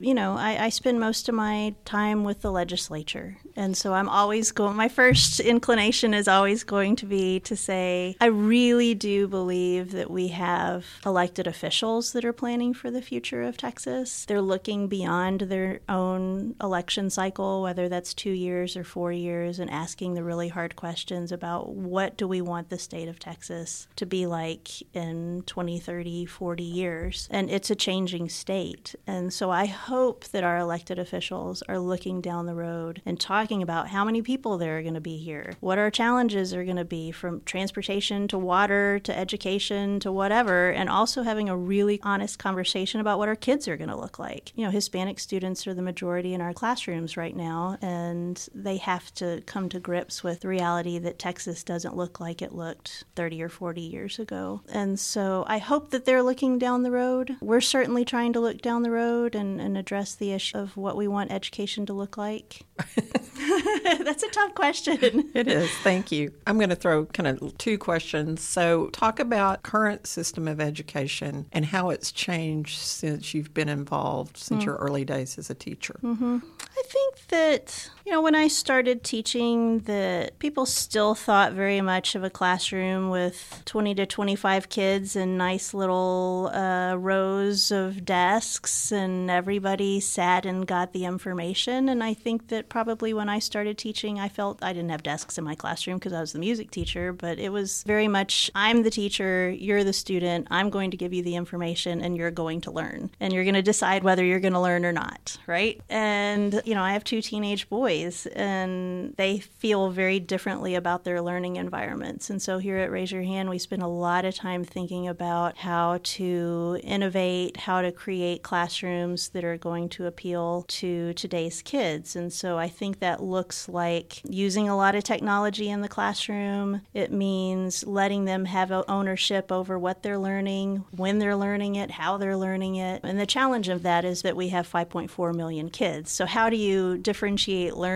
You 0.00 0.14
know, 0.14 0.36
I, 0.36 0.66
I, 0.66 0.68
spend 0.68 1.00
most 1.00 1.28
of 1.28 1.34
my 1.34 1.74
time 1.84 2.22
with 2.22 2.42
the 2.42 2.52
legislature. 2.52 3.38
And 3.56 3.76
so 3.76 3.94
I'm 3.94 4.08
always 4.08 4.52
going, 4.52 4.76
my 4.76 4.88
first 4.88 5.40
inclination 5.54 6.14
is 6.14 6.28
always 6.28 6.62
going 6.62 6.94
to 6.96 7.06
be 7.06 7.40
to 7.40 7.56
say, 7.56 8.16
I 8.20 8.26
really 8.26 8.94
do 8.94 9.26
believe 9.26 9.92
that 9.92 10.10
we 10.10 10.28
have 10.28 10.86
elected 11.04 11.48
officials 11.48 12.12
that 12.12 12.24
are 12.24 12.32
planning 12.32 12.74
for 12.74 12.90
the 12.90 13.02
future 13.02 13.42
of 13.42 13.56
Texas. 13.56 14.24
They're 14.24 14.40
looking 14.40 14.86
beyond 14.86 15.42
their 15.42 15.80
own 15.88 16.54
election 16.62 17.10
cycle, 17.10 17.62
whether 17.62 17.88
that's 17.88 18.14
two 18.14 18.30
years 18.30 18.76
or 18.76 18.84
four 18.84 19.10
years, 19.10 19.58
and 19.58 19.70
asking 19.70 20.14
the 20.14 20.22
really 20.22 20.48
hard 20.48 20.76
questions 20.76 21.32
about 21.32 21.70
what 21.70 22.16
do 22.16 22.28
we 22.28 22.40
want 22.40 22.68
the 22.68 22.78
state 22.78 23.08
of 23.08 23.18
Texas 23.18 23.88
to 23.96 24.06
be 24.06 24.26
like 24.26 24.68
in 24.94 25.42
20, 25.46 25.80
30, 25.80 26.26
40 26.26 26.62
years. 26.62 27.28
And 27.32 27.50
it's 27.50 27.70
a 27.70 27.74
changing 27.74 28.28
state. 28.28 28.94
And 29.06 29.32
so 29.32 29.50
I 29.50 29.66
that 29.88 30.44
our 30.44 30.58
elected 30.58 30.98
officials 30.98 31.62
are 31.62 31.78
looking 31.78 32.20
down 32.20 32.44
the 32.44 32.54
road 32.54 33.00
and 33.06 33.18
talking 33.18 33.62
about 33.62 33.88
how 33.88 34.04
many 34.04 34.20
people 34.20 34.58
there 34.58 34.78
are 34.78 34.82
going 34.82 34.94
to 34.94 35.00
be 35.00 35.16
here, 35.16 35.54
what 35.60 35.78
our 35.78 35.90
challenges 35.90 36.52
are 36.52 36.64
going 36.64 36.76
to 36.76 36.84
be 36.84 37.10
from 37.10 37.40
transportation 37.46 38.28
to 38.28 38.38
water 38.38 38.98
to 38.98 39.18
education 39.18 39.98
to 40.00 40.12
whatever, 40.12 40.70
and 40.70 40.90
also 40.90 41.22
having 41.22 41.48
a 41.48 41.56
really 41.56 41.98
honest 42.02 42.38
conversation 42.38 43.00
about 43.00 43.18
what 43.18 43.28
our 43.28 43.36
kids 43.36 43.66
are 43.66 43.78
going 43.78 43.88
to 43.88 43.96
look 43.96 44.18
like. 44.18 44.52
You 44.54 44.64
know, 44.66 44.70
Hispanic 44.70 45.18
students 45.18 45.66
are 45.66 45.74
the 45.74 45.80
majority 45.80 46.34
in 46.34 46.42
our 46.42 46.52
classrooms 46.52 47.16
right 47.16 47.34
now, 47.34 47.78
and 47.80 48.46
they 48.54 48.76
have 48.76 49.12
to 49.14 49.42
come 49.46 49.70
to 49.70 49.80
grips 49.80 50.22
with 50.22 50.40
the 50.40 50.48
reality 50.48 50.98
that 50.98 51.18
Texas 51.18 51.64
doesn't 51.64 51.96
look 51.96 52.20
like 52.20 52.42
it 52.42 52.54
looked 52.54 53.04
30 53.16 53.42
or 53.42 53.48
40 53.48 53.80
years 53.80 54.18
ago. 54.18 54.60
And 54.68 55.00
so 55.00 55.44
I 55.46 55.56
hope 55.56 55.90
that 55.90 56.04
they're 56.04 56.22
looking 56.22 56.58
down 56.58 56.82
the 56.82 56.90
road. 56.90 57.36
We're 57.40 57.62
certainly 57.62 58.04
trying 58.04 58.34
to 58.34 58.40
look 58.40 58.60
down 58.60 58.82
the 58.82 58.90
road 58.90 59.34
and, 59.34 59.58
and 59.60 59.77
address 59.78 60.14
the 60.14 60.32
issue 60.32 60.58
of 60.58 60.76
what 60.76 60.96
we 60.96 61.08
want 61.08 61.32
education 61.32 61.86
to 61.86 61.92
look 61.92 62.16
like? 62.16 62.62
That's 64.04 64.22
a 64.22 64.28
tough 64.28 64.54
question. 64.54 65.30
It 65.34 65.48
is. 65.48 65.70
Thank 65.78 66.12
you. 66.12 66.32
I'm 66.46 66.58
going 66.58 66.70
to 66.70 66.76
throw 66.76 67.06
kind 67.06 67.26
of 67.26 67.56
two 67.58 67.78
questions. 67.78 68.42
So, 68.42 68.88
talk 68.88 69.20
about 69.20 69.62
current 69.62 70.06
system 70.06 70.48
of 70.48 70.60
education 70.60 71.46
and 71.52 71.64
how 71.64 71.90
it's 71.90 72.12
changed 72.12 72.78
since 72.78 73.34
you've 73.34 73.54
been 73.54 73.68
involved 73.68 74.36
since 74.36 74.62
mm. 74.62 74.66
your 74.66 74.76
early 74.76 75.04
days 75.04 75.38
as 75.38 75.50
a 75.50 75.54
teacher. 75.54 75.98
Mm-hmm. 76.02 76.38
I 76.60 76.82
think 76.86 77.28
that 77.28 77.90
you 78.08 78.14
know 78.14 78.22
when 78.22 78.34
I 78.34 78.48
started 78.48 79.04
teaching, 79.04 79.80
that 79.80 80.38
people 80.38 80.64
still 80.64 81.14
thought 81.14 81.52
very 81.52 81.82
much 81.82 82.14
of 82.14 82.24
a 82.24 82.30
classroom 82.30 83.10
with 83.10 83.60
20 83.66 83.94
to 83.96 84.06
25 84.06 84.70
kids 84.70 85.14
and 85.14 85.36
nice 85.36 85.74
little 85.74 86.50
uh, 86.54 86.94
rows 86.94 87.70
of 87.70 88.06
desks, 88.06 88.90
and 88.90 89.30
everybody 89.30 90.00
sat 90.00 90.46
and 90.46 90.66
got 90.66 90.94
the 90.94 91.04
information. 91.04 91.90
And 91.90 92.02
I 92.02 92.14
think 92.14 92.48
that 92.48 92.70
probably 92.70 93.12
when 93.12 93.28
I 93.28 93.40
started 93.40 93.76
teaching, 93.76 94.18
I 94.18 94.30
felt 94.30 94.62
I 94.62 94.72
didn't 94.72 94.88
have 94.88 95.02
desks 95.02 95.36
in 95.36 95.44
my 95.44 95.54
classroom 95.54 95.98
because 95.98 96.14
I 96.14 96.20
was 96.20 96.32
the 96.32 96.38
music 96.38 96.70
teacher, 96.70 97.12
but 97.12 97.38
it 97.38 97.52
was 97.52 97.82
very 97.82 98.08
much 98.08 98.50
I'm 98.54 98.84
the 98.84 98.90
teacher, 98.90 99.50
you're 99.50 99.84
the 99.84 99.92
student, 99.92 100.48
I'm 100.50 100.70
going 100.70 100.92
to 100.92 100.96
give 100.96 101.12
you 101.12 101.22
the 101.22 101.36
information, 101.36 102.00
and 102.00 102.16
you're 102.16 102.30
going 102.30 102.62
to 102.62 102.70
learn. 102.70 103.10
And 103.20 103.34
you're 103.34 103.44
going 103.44 103.52
to 103.52 103.60
decide 103.60 104.02
whether 104.02 104.24
you're 104.24 104.40
going 104.40 104.54
to 104.54 104.60
learn 104.60 104.86
or 104.86 104.92
not, 104.92 105.36
right? 105.46 105.78
And, 105.90 106.62
you 106.64 106.74
know, 106.74 106.82
I 106.82 106.94
have 106.94 107.04
two 107.04 107.20
teenage 107.20 107.68
boys, 107.68 107.97
and 108.34 109.14
they 109.16 109.38
feel 109.38 109.90
very 109.90 110.20
differently 110.20 110.74
about 110.74 111.04
their 111.04 111.20
learning 111.20 111.56
environments. 111.56 112.30
And 112.30 112.40
so 112.40 112.58
here 112.58 112.78
at 112.78 112.90
Raise 112.90 113.12
Your 113.12 113.22
Hand, 113.22 113.50
we 113.50 113.58
spend 113.58 113.82
a 113.82 113.88
lot 113.88 114.24
of 114.24 114.34
time 114.34 114.64
thinking 114.64 115.08
about 115.08 115.56
how 115.58 116.00
to 116.02 116.80
innovate, 116.82 117.56
how 117.56 117.82
to 117.82 117.92
create 117.92 118.42
classrooms 118.42 119.30
that 119.30 119.44
are 119.44 119.56
going 119.56 119.88
to 119.90 120.06
appeal 120.06 120.64
to 120.68 121.12
today's 121.14 121.62
kids. 121.62 122.14
And 122.16 122.32
so 122.32 122.58
I 122.58 122.68
think 122.68 123.00
that 123.00 123.22
looks 123.22 123.68
like 123.68 124.20
using 124.24 124.68
a 124.68 124.76
lot 124.76 124.94
of 124.94 125.04
technology 125.04 125.68
in 125.68 125.80
the 125.80 125.88
classroom. 125.88 126.82
It 126.94 127.12
means 127.12 127.86
letting 127.86 128.24
them 128.24 128.44
have 128.44 128.70
ownership 128.88 129.50
over 129.50 129.78
what 129.78 130.02
they're 130.02 130.18
learning, 130.18 130.84
when 130.90 131.18
they're 131.18 131.36
learning 131.36 131.76
it, 131.76 131.90
how 131.90 132.16
they're 132.16 132.36
learning 132.36 132.76
it. 132.76 133.00
And 133.02 133.18
the 133.18 133.26
challenge 133.26 133.68
of 133.68 133.82
that 133.82 134.04
is 134.04 134.22
that 134.22 134.36
we 134.36 134.48
have 134.48 134.70
5.4 134.70 135.34
million 135.34 135.70
kids. 135.70 136.12
So, 136.12 136.26
how 136.26 136.50
do 136.50 136.56
you 136.56 136.98
differentiate 136.98 137.74
learning 137.74 137.87